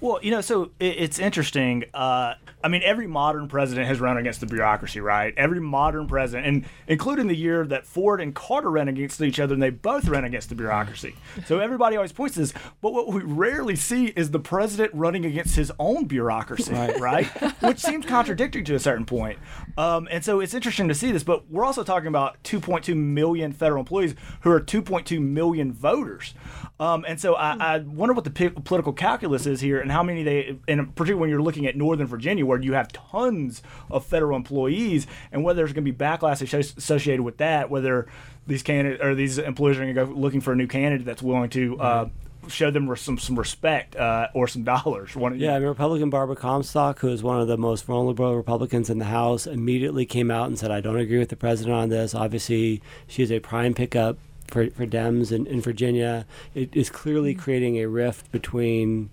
Well, 0.00 0.18
you 0.22 0.30
know, 0.30 0.40
so 0.40 0.70
it, 0.80 0.96
it's 0.96 1.18
interesting. 1.18 1.84
Uh, 1.92 2.36
I 2.62 2.68
mean, 2.68 2.82
every 2.84 3.06
modern 3.06 3.48
president 3.48 3.88
has 3.88 4.00
run 4.00 4.18
against 4.18 4.40
the 4.40 4.46
bureaucracy, 4.46 5.00
right? 5.00 5.32
Every 5.36 5.60
modern 5.60 6.06
president, 6.06 6.46
and 6.46 6.64
including 6.86 7.26
the 7.26 7.36
year 7.36 7.66
that 7.66 7.86
Ford 7.86 8.20
and 8.20 8.34
Carter 8.34 8.70
ran 8.70 8.88
against 8.88 9.20
each 9.22 9.40
other, 9.40 9.54
and 9.54 9.62
they 9.62 9.70
both 9.70 10.06
ran 10.08 10.24
against 10.24 10.50
the 10.50 10.54
bureaucracy. 10.54 11.14
So 11.46 11.58
everybody 11.58 11.96
always 11.96 12.12
points 12.12 12.34
to 12.34 12.40
this. 12.40 12.52
But 12.80 12.92
what 12.92 13.08
we 13.08 13.22
rarely 13.22 13.76
see 13.76 14.06
is 14.08 14.30
the 14.30 14.38
president 14.38 14.92
running 14.94 15.24
against 15.24 15.56
his 15.56 15.72
own 15.78 16.04
bureaucracy, 16.04 16.72
right? 16.72 17.00
right? 17.00 17.26
Which 17.62 17.78
seems 17.78 18.04
contradictory 18.04 18.62
to 18.64 18.74
a 18.74 18.80
certain 18.80 19.06
point. 19.06 19.38
Um, 19.78 20.06
and 20.10 20.24
so 20.24 20.40
it's 20.40 20.54
interesting 20.54 20.88
to 20.88 20.94
see 20.94 21.12
this. 21.12 21.22
But 21.22 21.50
we're 21.50 21.64
also 21.64 21.82
talking 21.82 22.08
about 22.08 22.42
2.2 22.44 22.94
million 22.94 23.52
federal 23.52 23.80
employees 23.80 24.14
who 24.42 24.50
are 24.50 24.60
2.2 24.60 25.20
million 25.20 25.72
voters. 25.72 26.34
Um, 26.78 27.04
and 27.06 27.20
so 27.20 27.34
I, 27.34 27.56
I, 27.74 27.78
wonder 27.78 28.14
what 28.14 28.24
the 28.24 28.30
p- 28.30 28.48
political 28.48 28.94
calculus 28.94 29.44
is 29.44 29.60
here, 29.60 29.80
and 29.80 29.92
how 29.92 30.02
many 30.02 30.22
they, 30.22 30.58
and 30.66 30.94
particularly 30.94 31.20
when 31.20 31.28
you're 31.28 31.42
looking 31.42 31.66
at 31.66 31.76
Northern 31.76 32.06
Virginia, 32.06 32.46
where 32.50 32.60
you 32.60 32.74
have 32.74 32.92
tons 32.92 33.62
of 33.90 34.04
federal 34.04 34.36
employees, 34.36 35.06
and 35.32 35.44
whether 35.44 35.58
there's 35.58 35.72
going 35.72 35.84
to 35.84 35.92
be 35.92 35.96
backlash 35.96 36.42
associated 36.42 37.22
with 37.22 37.38
that, 37.38 37.70
whether 37.70 38.06
these 38.46 38.62
candidates 38.62 39.02
or 39.02 39.14
these 39.14 39.38
employees 39.38 39.76
are 39.76 39.82
going 39.84 39.94
to 39.94 40.04
go 40.06 40.12
looking 40.12 40.40
for 40.40 40.52
a 40.52 40.56
new 40.56 40.66
candidate 40.66 41.06
that's 41.06 41.22
willing 41.22 41.48
to 41.50 41.80
uh, 41.80 42.08
show 42.48 42.70
them 42.70 42.94
some 42.96 43.18
some 43.18 43.38
respect 43.38 43.96
uh, 43.96 44.28
or 44.34 44.48
some 44.48 44.64
dollars. 44.64 45.14
One, 45.14 45.38
Yeah, 45.38 45.56
Republican 45.56 46.10
Barbara 46.10 46.36
Comstock, 46.36 46.98
who 47.00 47.08
is 47.08 47.22
one 47.22 47.40
of 47.40 47.48
the 47.48 47.56
most 47.56 47.84
vulnerable 47.84 48.36
Republicans 48.36 48.90
in 48.90 48.98
the 48.98 49.06
House, 49.06 49.46
immediately 49.46 50.06
came 50.06 50.30
out 50.30 50.48
and 50.48 50.58
said, 50.58 50.70
I 50.70 50.80
don't 50.80 50.98
agree 50.98 51.18
with 51.18 51.28
the 51.28 51.36
president 51.36 51.76
on 51.76 51.88
this. 51.88 52.14
Obviously, 52.14 52.82
she's 53.06 53.30
a 53.30 53.40
prime 53.40 53.74
pickup 53.74 54.18
for, 54.48 54.68
for 54.70 54.86
Dems 54.86 55.32
in, 55.32 55.46
in 55.46 55.60
Virginia. 55.60 56.26
It 56.54 56.74
is 56.74 56.90
clearly 56.90 57.34
creating 57.34 57.76
a 57.78 57.86
rift 57.86 58.30
between 58.32 59.10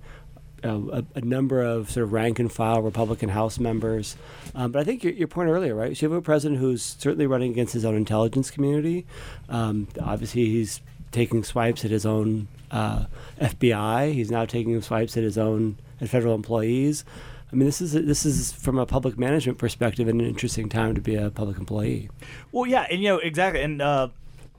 a, 0.64 1.06
a 1.16 1.22
number 1.22 1.62
of 1.62 1.90
sort 1.90 2.04
of 2.04 2.14
rank 2.14 2.40
and 2.40 2.52
file 2.52 2.82
Republican 2.82 3.30
House 3.30 3.60
members. 3.60 4.16
Um, 4.56 4.72
but 4.72 4.82
I 4.82 4.84
think 4.84 5.04
your, 5.04 5.14
your 5.14 5.28
point 5.28 5.50
earlier, 5.50 5.76
right? 5.76 5.96
So 5.96 6.06
you 6.06 6.12
have 6.12 6.18
a 6.18 6.22
president 6.22 6.60
who's 6.60 6.82
certainly 6.82 7.28
running 7.28 7.52
against 7.52 7.74
his 7.74 7.86
own 7.86 7.96
intelligence 7.96 8.50
community. 8.50 9.06
Um, 9.50 9.88
obviously, 10.02 10.46
he's 10.46 10.82
taking 11.12 11.44
swipes 11.44 11.86
at 11.86 11.92
his 11.92 12.06
own 12.06 12.48
uh, 12.72 13.06
FBI. 13.40 14.14
He's 14.14 14.32
now 14.32 14.46
taking 14.46 14.82
swipes 14.82 15.16
at 15.18 15.24
his 15.24 15.38
own 15.38 15.78
at 16.02 16.10
federal 16.10 16.36
employees. 16.36 17.06
I 17.52 17.56
mean, 17.56 17.66
this 17.66 17.80
is 17.80 17.94
this 17.94 18.26
is 18.26 18.52
from 18.52 18.78
a 18.78 18.86
public 18.86 19.18
management 19.18 19.58
perspective 19.58 20.08
an 20.10 20.20
interesting 20.20 20.68
time 20.68 20.96
to 20.96 21.02
be 21.02 21.16
a 21.16 21.30
public 21.30 21.58
employee. 21.58 22.10
Well, 22.52 22.66
yeah, 22.66 22.86
and 22.92 23.02
you 23.02 23.08
know 23.08 23.20
exactly, 23.20 23.62
and 23.62 23.82
uh, 23.82 24.10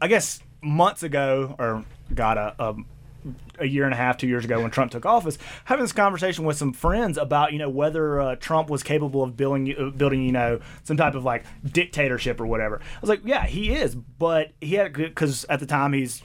I 0.00 0.08
guess 0.08 0.40
months 0.62 1.02
ago, 1.02 1.54
or 1.58 1.84
got 2.14 2.38
a, 2.38 2.54
a 2.58 2.76
a 3.58 3.66
year 3.66 3.84
and 3.84 3.94
a 3.94 3.96
half, 3.96 4.16
two 4.16 4.26
years 4.26 4.44
ago, 4.44 4.60
when 4.60 4.70
Trump 4.70 4.92
took 4.92 5.06
office, 5.06 5.38
having 5.64 5.84
this 5.84 5.92
conversation 5.92 6.44
with 6.44 6.56
some 6.56 6.72
friends 6.72 7.18
about 7.18 7.52
you 7.52 7.58
know 7.58 7.68
whether 7.68 8.20
uh, 8.20 8.36
Trump 8.36 8.70
was 8.70 8.82
capable 8.82 9.22
of 9.22 9.36
building 9.36 9.74
uh, 9.78 9.90
building 9.90 10.22
you 10.24 10.32
know 10.32 10.60
some 10.84 10.96
type 10.96 11.14
of 11.14 11.24
like 11.24 11.44
dictatorship 11.64 12.40
or 12.40 12.46
whatever. 12.46 12.80
I 12.80 13.00
was 13.00 13.10
like, 13.10 13.22
yeah, 13.24 13.46
he 13.46 13.72
is, 13.72 13.94
but 13.94 14.52
he 14.60 14.74
had 14.74 14.92
because 14.92 15.44
at 15.44 15.60
the 15.60 15.66
time 15.66 15.92
he's 15.92 16.22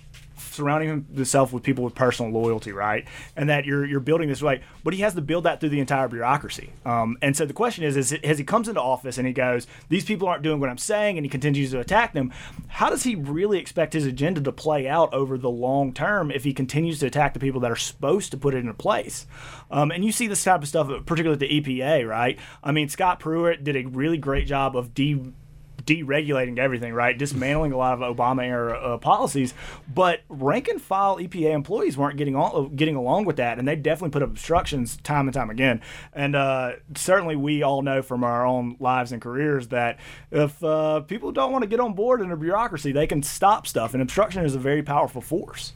surrounding 0.51 1.05
himself 1.13 1.53
with 1.53 1.63
people 1.63 1.83
with 1.83 1.95
personal 1.95 2.31
loyalty, 2.31 2.71
right? 2.71 3.05
And 3.35 3.49
that 3.49 3.65
you're 3.65 3.85
you're 3.85 3.99
building 3.99 4.29
this 4.29 4.41
way, 4.41 4.61
but 4.83 4.93
he 4.93 5.01
has 5.01 5.13
to 5.15 5.21
build 5.21 5.45
that 5.45 5.59
through 5.59 5.69
the 5.69 5.79
entire 5.79 6.07
bureaucracy. 6.07 6.71
Um, 6.85 7.17
and 7.21 7.35
so 7.35 7.45
the 7.45 7.53
question 7.53 7.83
is, 7.83 7.97
is 7.97 8.13
as 8.23 8.37
he 8.37 8.43
comes 8.43 8.67
into 8.67 8.81
office 8.81 9.17
and 9.17 9.27
he 9.27 9.33
goes, 9.33 9.67
these 9.89 10.05
people 10.05 10.27
aren't 10.27 10.43
doing 10.43 10.59
what 10.59 10.69
I'm 10.69 10.77
saying, 10.77 11.17
and 11.17 11.25
he 11.25 11.29
continues 11.29 11.71
to 11.71 11.79
attack 11.79 12.13
them, 12.13 12.31
how 12.67 12.89
does 12.89 13.03
he 13.03 13.15
really 13.15 13.59
expect 13.59 13.93
his 13.93 14.05
agenda 14.05 14.41
to 14.41 14.51
play 14.51 14.87
out 14.87 15.13
over 15.13 15.37
the 15.37 15.49
long 15.49 15.93
term 15.93 16.31
if 16.31 16.43
he 16.43 16.53
continues 16.53 16.99
to 16.99 17.07
attack 17.07 17.33
the 17.33 17.39
people 17.39 17.61
that 17.61 17.71
are 17.71 17.75
supposed 17.75 18.31
to 18.31 18.37
put 18.37 18.53
it 18.53 18.59
into 18.59 18.73
place? 18.73 19.25
Um, 19.71 19.91
and 19.91 20.03
you 20.03 20.11
see 20.11 20.27
this 20.27 20.43
type 20.43 20.61
of 20.61 20.67
stuff, 20.67 20.87
particularly 21.05 21.33
at 21.33 21.39
the 21.39 21.61
EPA, 21.61 22.07
right? 22.07 22.37
I 22.63 22.71
mean, 22.71 22.89
Scott 22.89 23.19
Pruitt 23.19 23.63
did 23.63 23.75
a 23.75 23.85
really 23.85 24.17
great 24.17 24.47
job 24.47 24.75
of 24.75 24.93
de 24.93 25.33
deregulating 25.85 26.57
everything, 26.57 26.93
right? 26.93 27.17
Dismantling 27.17 27.71
a 27.71 27.77
lot 27.77 28.01
of 28.01 28.15
Obama 28.15 28.43
era 28.43 28.73
uh, 28.73 28.97
policies, 28.97 29.53
but 29.93 30.21
rank 30.29 30.67
and 30.67 30.81
file 30.81 31.17
EPA 31.17 31.53
employees 31.53 31.97
weren't 31.97 32.17
getting 32.17 32.35
on, 32.35 32.75
getting 32.75 32.95
along 32.95 33.25
with 33.25 33.37
that, 33.37 33.59
and 33.59 33.67
they 33.67 33.75
definitely 33.75 34.11
put 34.11 34.23
up 34.23 34.29
obstructions 34.29 34.97
time 34.97 35.27
and 35.27 35.33
time 35.33 35.49
again. 35.49 35.81
And 36.13 36.35
uh, 36.35 36.73
certainly, 36.95 37.35
we 37.35 37.63
all 37.63 37.81
know 37.81 38.01
from 38.01 38.23
our 38.23 38.45
own 38.45 38.77
lives 38.79 39.11
and 39.11 39.21
careers 39.21 39.69
that 39.69 39.99
if 40.31 40.63
uh, 40.63 41.01
people 41.01 41.31
don't 41.31 41.51
want 41.51 41.63
to 41.63 41.67
get 41.67 41.79
on 41.79 41.93
board 41.93 42.21
in 42.21 42.31
a 42.31 42.37
bureaucracy, 42.37 42.91
they 42.91 43.07
can 43.07 43.23
stop 43.23 43.67
stuff, 43.67 43.93
and 43.93 44.01
obstruction 44.01 44.45
is 44.45 44.55
a 44.55 44.59
very 44.59 44.83
powerful 44.83 45.21
force. 45.21 45.73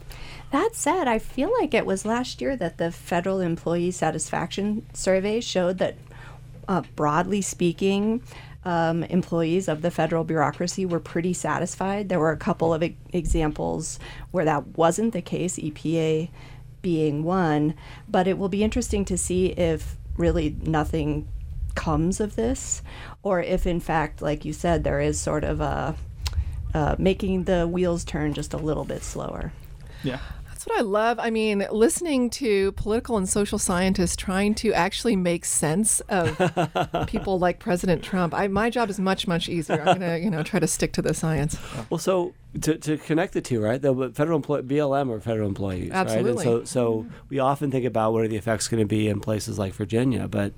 That 0.50 0.74
said, 0.74 1.08
I 1.08 1.18
feel 1.18 1.52
like 1.60 1.74
it 1.74 1.84
was 1.84 2.06
last 2.06 2.40
year 2.40 2.56
that 2.56 2.78
the 2.78 2.90
federal 2.90 3.40
employee 3.40 3.90
satisfaction 3.90 4.86
survey 4.94 5.40
showed 5.40 5.78
that, 5.78 5.96
uh, 6.66 6.82
broadly 6.96 7.42
speaking, 7.42 8.22
um, 8.64 9.02
employees 9.04 9.68
of 9.68 9.82
the 9.82 9.90
federal 9.90 10.24
bureaucracy 10.24 10.84
were 10.84 11.00
pretty 11.00 11.32
satisfied. 11.32 12.08
There 12.08 12.18
were 12.18 12.32
a 12.32 12.36
couple 12.36 12.74
of 12.74 12.82
e- 12.82 12.96
examples 13.12 13.98
where 14.30 14.44
that 14.44 14.76
wasn't 14.76 15.12
the 15.12 15.22
case, 15.22 15.56
EPA 15.56 16.28
being 16.82 17.24
one, 17.24 17.74
but 18.08 18.26
it 18.26 18.38
will 18.38 18.48
be 18.48 18.64
interesting 18.64 19.04
to 19.06 19.18
see 19.18 19.46
if 19.46 19.96
really 20.16 20.56
nothing 20.62 21.28
comes 21.74 22.20
of 22.20 22.34
this, 22.36 22.82
or 23.22 23.40
if 23.40 23.66
in 23.66 23.80
fact, 23.80 24.20
like 24.20 24.44
you 24.44 24.52
said, 24.52 24.82
there 24.82 25.00
is 25.00 25.20
sort 25.20 25.44
of 25.44 25.60
a 25.60 25.94
uh, 26.74 26.96
making 26.98 27.44
the 27.44 27.66
wheels 27.66 28.04
turn 28.04 28.34
just 28.34 28.52
a 28.52 28.58
little 28.58 28.84
bit 28.84 29.02
slower. 29.02 29.52
Yeah. 30.02 30.20
What 30.68 30.80
I 30.80 30.82
love. 30.82 31.18
I 31.18 31.30
mean, 31.30 31.66
listening 31.70 32.28
to 32.30 32.72
political 32.72 33.16
and 33.16 33.26
social 33.26 33.58
scientists 33.58 34.16
trying 34.16 34.54
to 34.56 34.74
actually 34.74 35.16
make 35.16 35.46
sense 35.46 36.00
of 36.10 37.06
people 37.06 37.38
like 37.38 37.58
President 37.58 38.02
Trump. 38.02 38.34
I, 38.34 38.48
my 38.48 38.68
job 38.68 38.90
is 38.90 39.00
much, 39.00 39.26
much 39.26 39.48
easier. 39.48 39.80
I'm 39.80 39.98
going 39.98 40.00
to, 40.00 40.20
you 40.20 40.30
know, 40.30 40.42
try 40.42 40.60
to 40.60 40.66
stick 40.66 40.92
to 40.92 41.02
the 41.02 41.14
science. 41.14 41.56
Well, 41.88 41.96
so 41.96 42.34
to, 42.60 42.76
to 42.76 42.98
connect 42.98 43.32
the 43.32 43.40
two, 43.40 43.62
right? 43.62 43.80
The 43.80 44.10
federal 44.14 44.36
employee, 44.36 44.62
BLM 44.62 45.10
are 45.10 45.20
federal 45.20 45.48
employees, 45.48 45.90
Absolutely. 45.90 46.44
right? 46.44 46.58
And 46.58 46.68
so, 46.68 46.80
so 46.80 47.02
mm-hmm. 47.02 47.14
we 47.30 47.38
often 47.38 47.70
think 47.70 47.86
about 47.86 48.12
what 48.12 48.24
are 48.24 48.28
the 48.28 48.36
effects 48.36 48.68
going 48.68 48.82
to 48.82 48.86
be 48.86 49.08
in 49.08 49.20
places 49.20 49.58
like 49.58 49.72
Virginia, 49.72 50.28
but 50.28 50.52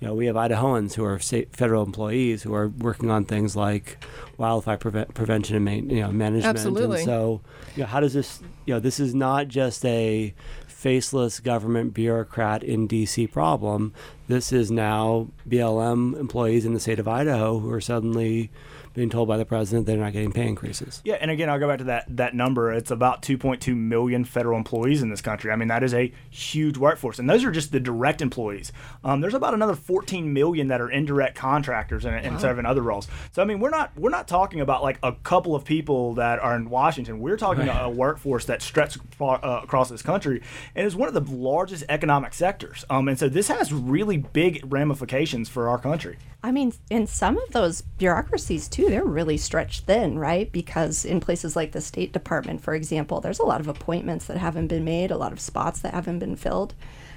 you 0.00 0.08
know, 0.08 0.14
we 0.14 0.26
have 0.26 0.36
Idahoans 0.36 0.94
who 0.94 1.04
are 1.04 1.18
federal 1.18 1.82
employees 1.82 2.42
who 2.42 2.54
are 2.54 2.68
working 2.68 3.10
on 3.10 3.24
things 3.24 3.56
like 3.56 3.98
wildfire 4.36 4.76
prevent, 4.76 5.14
prevention 5.14 5.56
and 5.56 5.64
main, 5.64 5.88
you 5.88 6.02
know, 6.02 6.12
management. 6.12 6.56
Absolutely. 6.56 6.98
And 6.98 7.06
so, 7.06 7.40
you 7.74 7.82
know, 7.82 7.86
how 7.86 8.00
does 8.00 8.12
this, 8.12 8.40
you 8.66 8.74
know, 8.74 8.80
this 8.80 9.00
is 9.00 9.14
not 9.14 9.48
just 9.48 9.84
a 9.86 10.34
faceless 10.66 11.40
government 11.40 11.94
bureaucrat 11.94 12.62
in 12.62 12.86
D.C. 12.86 13.26
problem. 13.28 13.94
This 14.28 14.52
is 14.52 14.70
now 14.70 15.28
BLM 15.48 16.18
employees 16.20 16.66
in 16.66 16.74
the 16.74 16.80
state 16.80 16.98
of 16.98 17.08
Idaho 17.08 17.58
who 17.58 17.70
are 17.70 17.80
suddenly 17.80 18.50
being 18.96 19.10
told 19.10 19.28
by 19.28 19.36
the 19.36 19.44
president 19.44 19.86
they're 19.86 19.98
not 19.98 20.14
getting 20.14 20.32
pay 20.32 20.48
increases. 20.48 21.02
Yeah, 21.04 21.18
and 21.20 21.30
again, 21.30 21.50
I'll 21.50 21.58
go 21.58 21.68
back 21.68 21.78
to 21.78 21.84
that 21.84 22.04
that 22.16 22.34
number. 22.34 22.72
It's 22.72 22.90
about 22.90 23.20
2.2 23.20 23.76
million 23.76 24.24
federal 24.24 24.56
employees 24.56 25.02
in 25.02 25.10
this 25.10 25.20
country. 25.20 25.52
I 25.52 25.56
mean, 25.56 25.68
that 25.68 25.82
is 25.82 25.92
a 25.92 26.10
huge 26.30 26.78
workforce, 26.78 27.18
and 27.18 27.28
those 27.28 27.44
are 27.44 27.50
just 27.50 27.72
the 27.72 27.78
direct 27.78 28.22
employees. 28.22 28.72
Um, 29.04 29.20
there's 29.20 29.34
about 29.34 29.52
another 29.52 29.74
14 29.74 30.32
million 30.32 30.68
that 30.68 30.80
are 30.80 30.90
indirect 30.90 31.36
contractors 31.36 32.06
and, 32.06 32.16
and 32.16 32.40
serve 32.40 32.58
in 32.58 32.64
other 32.64 32.80
roles. 32.80 33.06
So 33.32 33.42
I 33.42 33.44
mean, 33.44 33.60
we're 33.60 33.70
not 33.70 33.92
we're 33.98 34.10
not 34.10 34.26
talking 34.26 34.62
about 34.62 34.82
like 34.82 34.98
a 35.02 35.12
couple 35.12 35.54
of 35.54 35.64
people 35.64 36.14
that 36.14 36.38
are 36.38 36.56
in 36.56 36.70
Washington. 36.70 37.20
We're 37.20 37.36
talking 37.36 37.68
a, 37.68 37.82
a 37.82 37.90
workforce 37.90 38.46
that 38.46 38.62
stretches 38.62 39.02
uh, 39.20 39.60
across 39.62 39.90
this 39.90 40.00
country 40.00 40.40
and 40.74 40.86
is 40.86 40.96
one 40.96 41.08
of 41.08 41.14
the 41.14 41.34
largest 41.34 41.84
economic 41.90 42.32
sectors. 42.32 42.86
Um, 42.88 43.08
and 43.08 43.18
so 43.18 43.28
this 43.28 43.48
has 43.48 43.74
really 43.74 44.16
big 44.16 44.62
ramifications 44.66 45.50
for 45.50 45.68
our 45.68 45.78
country. 45.78 46.16
I 46.46 46.52
mean, 46.52 46.72
in 46.90 47.08
some 47.08 47.36
of 47.38 47.50
those 47.50 47.80
bureaucracies 47.80 48.68
too, 48.68 48.85
they're 48.88 49.04
really 49.04 49.36
stretched 49.36 49.84
thin, 49.84 50.18
right? 50.18 50.50
Because 50.50 51.04
in 51.04 51.20
places 51.20 51.56
like 51.56 51.72
the 51.72 51.80
State 51.80 52.12
Department, 52.12 52.60
for 52.60 52.74
example, 52.74 53.20
there's 53.20 53.38
a 53.38 53.44
lot 53.44 53.60
of 53.60 53.68
appointments 53.68 54.26
that 54.26 54.36
haven't 54.36 54.68
been 54.68 54.84
made, 54.84 55.10
a 55.10 55.16
lot 55.16 55.32
of 55.32 55.40
spots 55.40 55.80
that 55.80 55.94
haven't 55.94 56.18
been 56.18 56.36
filled. 56.36 56.74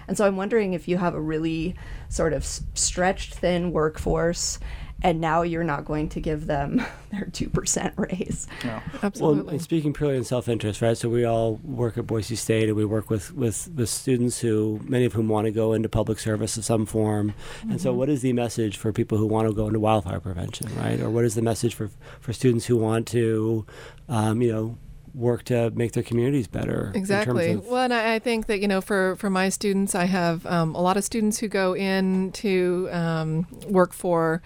And 0.07 0.17
so 0.17 0.25
I'm 0.25 0.37
wondering 0.37 0.73
if 0.73 0.87
you 0.87 0.97
have 0.97 1.13
a 1.13 1.21
really 1.21 1.75
sort 2.09 2.33
of 2.33 2.43
stretched 2.43 3.35
thin 3.35 3.71
workforce 3.71 4.59
and 5.01 5.21
now 5.21 5.41
you're 5.41 5.63
not 5.63 5.85
going 5.85 6.09
to 6.09 6.19
give 6.19 6.47
them 6.47 6.81
their 7.11 7.25
2% 7.25 7.93
raise. 7.97 8.47
No. 8.63 8.81
Absolutely. 9.01 9.43
Well, 9.43 9.49
and 9.51 9.61
speaking 9.61 9.93
purely 9.93 10.17
in 10.17 10.23
self-interest, 10.23 10.81
right? 10.81 10.97
So 10.97 11.09
we 11.09 11.23
all 11.25 11.55
work 11.63 11.97
at 11.97 12.05
Boise 12.05 12.35
State, 12.35 12.67
and 12.67 12.75
we 12.75 12.85
work 12.85 13.09
with, 13.09 13.33
with, 13.33 13.69
with 13.75 13.89
students 13.89 14.39
who, 14.39 14.79
many 14.83 15.05
of 15.05 15.13
whom 15.13 15.27
want 15.27 15.45
to 15.45 15.51
go 15.51 15.73
into 15.73 15.89
public 15.89 16.19
service 16.19 16.57
of 16.57 16.65
some 16.65 16.85
form. 16.85 17.33
And 17.69 17.79
so, 17.81 17.93
what 17.93 18.09
is 18.09 18.21
the 18.21 18.33
message 18.33 18.77
for 18.77 18.91
people 18.91 19.17
who 19.17 19.25
want 19.25 19.47
to 19.47 19.53
go 19.53 19.67
into 19.67 19.79
wildfire 19.79 20.19
prevention, 20.19 20.67
right? 20.77 20.99
Or 20.99 21.09
what 21.09 21.25
is 21.25 21.35
the 21.35 21.41
message 21.41 21.73
for 21.75 21.89
for 22.19 22.33
students 22.33 22.65
who 22.65 22.77
want 22.77 23.07
to, 23.07 23.65
um, 24.07 24.41
you 24.41 24.51
know, 24.51 24.77
work 25.13 25.43
to 25.45 25.71
make 25.71 25.93
their 25.93 26.03
communities 26.03 26.47
better? 26.47 26.87
in 26.87 26.93
terms 26.93 26.97
Exactly. 26.97 27.51
of- 27.51 27.65
well, 27.65 27.83
and 27.83 27.93
I, 27.93 28.15
I 28.15 28.19
think 28.19 28.47
that 28.47 28.59
you 28.59 28.67
know, 28.67 28.81
for 28.81 29.15
for 29.15 29.29
my 29.29 29.49
students, 29.49 29.95
I 29.95 30.05
have 30.05 30.45
um, 30.45 30.75
a 30.75 30.81
lot 30.81 30.97
of 30.97 31.03
students 31.03 31.39
who 31.39 31.47
go 31.47 31.75
in 31.75 32.31
to 32.33 32.89
um, 32.91 33.47
work 33.67 33.93
for 33.93 34.41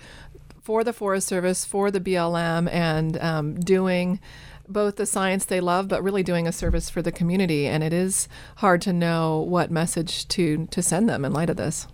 for 0.64 0.84
the 0.84 0.94
Forest 0.94 1.28
Service, 1.28 1.66
for 1.66 1.92
the 1.92 2.00
BLM, 2.00 2.72
and 2.72 3.18
um, 3.20 3.60
doing 3.60 4.20
both 4.68 4.96
the 4.96 5.06
science 5.06 5.44
they 5.46 5.60
love, 5.60 5.90
but 5.90 6.02
really 6.02 6.24
doing 6.24 6.48
a 6.48 6.52
service 6.54 6.90
for 6.90 7.02
the 7.02 7.12
community. 7.12 7.68
And 7.68 7.84
it 7.84 7.92
is 7.92 8.30
hard 8.58 8.82
to 8.84 8.94
know 8.94 9.42
what 9.42 9.70
message 9.70 10.28
to 10.30 10.68
to 10.72 10.82
send 10.82 11.10
them 11.10 11.26
in 11.26 11.34
light 11.34 11.50
of 11.50 11.58
this. 11.58 11.88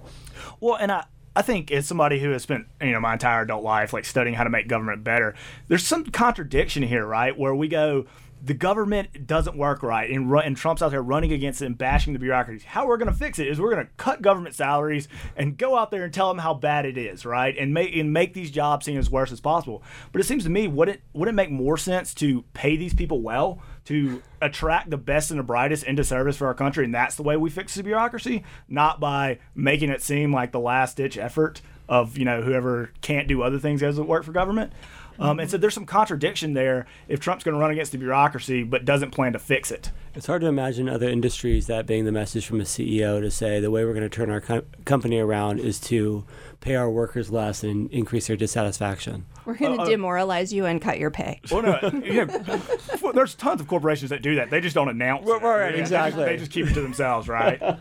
Well, 0.60 0.76
and 0.76 0.92
I. 0.92 1.06
I 1.36 1.42
think 1.44 1.72
as 1.72 1.88
somebody 1.88 2.20
who 2.20 2.32
has 2.32 2.42
spent 2.42 2.66
you 2.82 2.92
know 2.92 3.00
my 3.00 3.14
entire 3.14 3.44
adult 3.44 3.64
life 3.64 3.94
like 3.94 4.04
studying 4.04 4.36
how 4.36 4.44
to 4.44 4.50
make 4.50 4.68
government 4.68 5.06
better, 5.06 5.36
there's 5.68 5.86
some 5.86 6.04
contradiction 6.06 6.84
here, 6.84 7.06
right? 7.06 7.38
Where 7.38 7.56
we 7.56 7.70
go, 7.70 8.08
the 8.42 8.54
government 8.54 9.28
doesn't 9.28 9.58
work 9.58 9.84
right, 9.84 10.10
and, 10.10 10.32
and 10.32 10.56
Trump's 10.56 10.82
out 10.82 10.92
there 10.92 11.02
running 11.02 11.32
against 11.34 11.62
it 11.62 11.66
and 11.66 11.78
bashing 11.78 12.14
the 12.14 12.20
bureaucracy. 12.20 12.66
How 12.66 12.88
we're 12.88 12.98
going 12.98 13.12
to 13.12 13.18
fix 13.18 13.40
it 13.40 13.48
is 13.48 13.60
we're 13.60 13.74
going 13.74 13.86
to 13.86 13.92
cut 13.98 14.22
government 14.22 14.56
salaries 14.56 15.08
and 15.36 15.58
go 15.58 15.78
out 15.78 15.92
there 15.92 16.04
and 16.04 16.14
tell 16.14 16.30
them 16.30 16.38
how 16.38 16.54
bad 16.54 16.86
it 16.86 16.98
is, 16.98 17.26
right? 17.26 17.56
And 17.58 17.74
make 17.74 17.96
and 17.96 18.14
make 18.14 18.34
these 18.34 18.52
jobs 18.52 18.86
seem 18.86 18.98
as 18.98 19.10
worse 19.10 19.32
as 19.32 19.40
possible. 19.42 19.84
But 20.12 20.22
it 20.22 20.26
seems 20.26 20.44
to 20.46 20.50
me, 20.50 20.68
would 20.68 20.90
it 20.90 21.02
would 21.14 21.28
it 21.28 21.34
make 21.34 21.52
more 21.52 21.78
sense 21.78 22.14
to 22.16 22.44
pay 22.54 22.78
these 22.78 22.94
people 22.94 23.22
well? 23.22 23.62
to 23.86 24.22
attract 24.40 24.92
the 24.92 24.98
best 24.98 25.32
and 25.32 25.40
the 25.40 25.44
brightest 25.44 25.84
into 25.84 26.04
service 26.04 26.38
for 26.38 26.46
our 26.46 26.54
country, 26.54 26.86
and 26.86 26.94
that's 26.94 27.16
the 27.16 27.24
way 27.24 27.36
we 27.36 27.50
fix 27.50 27.74
the 27.74 27.82
bureaucracy, 27.82 28.44
not 28.68 29.00
by 29.00 29.40
making 29.56 29.90
it 29.90 30.00
seem 30.00 30.32
like 30.32 30.52
the 30.52 30.60
last 30.60 30.98
ditch 30.98 31.18
effort 31.18 31.60
of 31.90 32.16
you 32.18 32.24
know 32.24 32.44
whoever 32.44 32.92
can't 33.02 33.28
do 33.28 33.42
other 33.42 33.58
things 33.58 33.82
it 33.82 33.96
work 34.06 34.24
for 34.24 34.32
government. 34.32 34.72
Um, 35.20 35.40
and 35.40 35.52
so 35.52 35.58
there's 35.58 35.74
some 35.74 35.86
contradiction 35.86 36.54
there 36.54 36.86
if 37.08 37.20
Trump's 37.20 37.44
going 37.44 37.54
to 37.56 37.60
run 37.60 37.72
against 37.72 37.92
the 37.92 37.98
bureaucracy 37.98 38.64
but 38.64 38.86
doesn't 38.86 39.12
plan 39.12 39.34
to 39.34 39.40
fix 39.40 39.70
it. 39.72 39.92
It's 40.16 40.26
hard 40.28 40.42
to 40.42 40.48
imagine 40.48 40.88
other 40.90 41.08
industries 41.10 41.68
that 41.68 41.86
being 41.86 42.06
the 42.06 42.12
message 42.12 42.46
from 42.46 42.60
a 42.60 42.64
CEO 42.64 43.22
to 43.22 43.30
say 43.30 43.60
the 43.60 43.70
way 43.70 43.86
we're 43.86 43.94
going 43.94 44.04
to 44.04 44.10
turn 44.10 44.30
our 44.30 44.42
co- 44.42 44.64
company 44.86 45.20
around 45.20 45.60
is 45.60 45.80
to 45.82 46.26
pay 46.62 46.76
our 46.76 46.90
workers 46.90 47.30
less 47.32 47.64
and 47.64 47.90
increase 47.92 48.28
their 48.28 48.36
dissatisfaction. 48.36 49.26
We're 49.46 49.56
going 49.56 49.76
to 49.78 49.82
Uh, 49.82 49.86
uh, 49.86 49.90
demoralize 49.90 50.52
you 50.54 50.66
and 50.66 50.82
cut 50.82 51.00
your 51.00 51.12
pay. 51.12 51.42
Well, 51.52 51.62
no, 51.64 51.80
you 52.04 52.26
know, 52.26 52.62
well, 53.02 53.14
there's 53.14 53.36
tons 53.36 53.62
of 53.62 53.68
corporations 53.68 54.10
that 54.10 54.22
do 54.22 54.36
that. 54.36 54.50
They 54.50 54.62
just 54.62 54.74
don't 54.76 54.90
announce 54.90 55.28
it. 55.28 55.32
right, 55.42 55.72
They 55.72 55.80
just- 55.80 55.92
exactly. 55.92 56.26
They 56.26 56.38
just 56.38 56.52
keep 56.52 56.68
it 56.68 56.74
to 56.74 56.82
themselves, 56.82 57.28
right? 57.28 57.62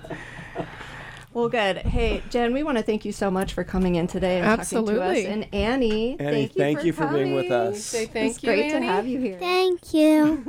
Well, 1.35 1.49
good. 1.49 1.79
Hey, 1.79 2.23
Jen, 2.31 2.55
we 2.55 2.62
want 2.62 2.79
to 2.79 2.83
thank 2.85 3.05
you 3.05 3.12
so 3.12 3.31
much 3.31 3.53
for 3.53 3.62
coming 3.62 3.97
in 3.97 4.07
today 4.07 4.41
and 4.41 4.61
talking 4.61 4.87
to 4.87 5.03
us. 5.03 5.19
And 5.25 5.47
Annie, 5.53 6.19
Annie, 6.19 6.47
thank 6.47 6.55
you, 6.55 6.59
thank 6.59 6.81
for, 6.81 6.87
you 6.87 6.93
for 6.93 7.07
being 7.09 7.35
with 7.35 7.49
coming. 7.49 7.73
us. 7.75 7.85
Say 7.85 8.07
thank 8.07 8.31
it's 8.35 8.43
you, 8.43 8.49
great 8.49 8.73
Annie. 8.73 8.87
to 8.87 8.93
have 8.93 9.07
you 9.07 9.21
here. 9.21 9.38
Thank 9.38 9.93
you. 9.93 10.45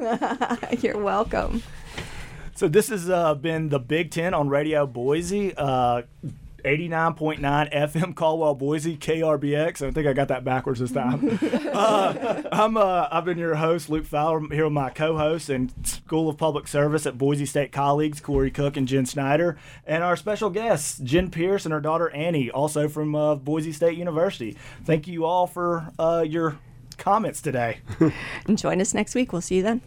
You're 0.82 1.04
welcome. 1.04 1.62
So 2.56 2.68
this 2.68 2.90
has 2.90 3.10
uh, 3.10 3.36
been 3.36 3.70
the 3.70 3.80
Big 3.80 4.12
Tent 4.12 4.34
on 4.34 4.50
Radio 4.50 4.88
Boise. 4.88 5.54
Uh, 5.56 6.04
89.9 6.64 7.40
FM 7.74 8.16
Caldwell 8.16 8.56
Boise 8.56 8.98
KRBX. 8.98 9.86
I 9.86 9.92
think 9.92 10.08
I 10.08 10.14
got 10.14 10.28
that 10.30 10.44
backwards 10.44 10.80
this 10.80 10.92
time. 10.92 11.40
uh, 11.74 12.44
I'm 12.52 12.78
uh, 12.78 13.08
I've 13.12 13.26
been 13.26 13.38
your 13.38 13.56
host 13.56 13.90
Luke 13.90 14.06
Fowler 14.06 14.38
I'm 14.38 14.52
here 14.52 14.66
with 14.66 14.74
my 14.74 14.90
co-host 14.90 15.50
and 15.50 15.74
School 15.86 16.30
of 16.30 16.38
Public 16.38 16.68
Service 16.68 17.06
at 17.06 17.18
Boise 17.18 17.46
State 17.46 17.72
colleagues 17.72 18.20
Corey 18.20 18.52
Cook 18.52 18.78
and 18.78 18.88
Jen 18.88 19.06
Schneider, 19.06 19.58
and 19.86 20.04
our 20.04 20.16
special 20.16 20.50
guests 20.50 21.00
Jen 21.00 21.30
Pierce 21.30 21.66
and 21.66 21.74
her 21.74 21.82
daughter 21.82 22.10
Annie, 22.12 22.50
also 22.50 22.88
from 22.88 23.16
uh, 23.16 23.36
Boise 23.36 23.72
State 23.72 23.98
University. 23.98 24.58
Thank 24.84 25.08
you 25.08 25.26
all 25.26 25.48
for 25.48 25.92
uh, 25.98 26.26
your 26.28 26.58
comments 26.98 27.42
today. 27.42 27.80
And 28.46 28.58
join 28.58 28.82
us 28.82 28.94
next 28.94 29.16
week. 29.16 29.32
We'll 29.34 29.42
see 29.42 29.58
you 29.58 29.64
then. 29.64 29.82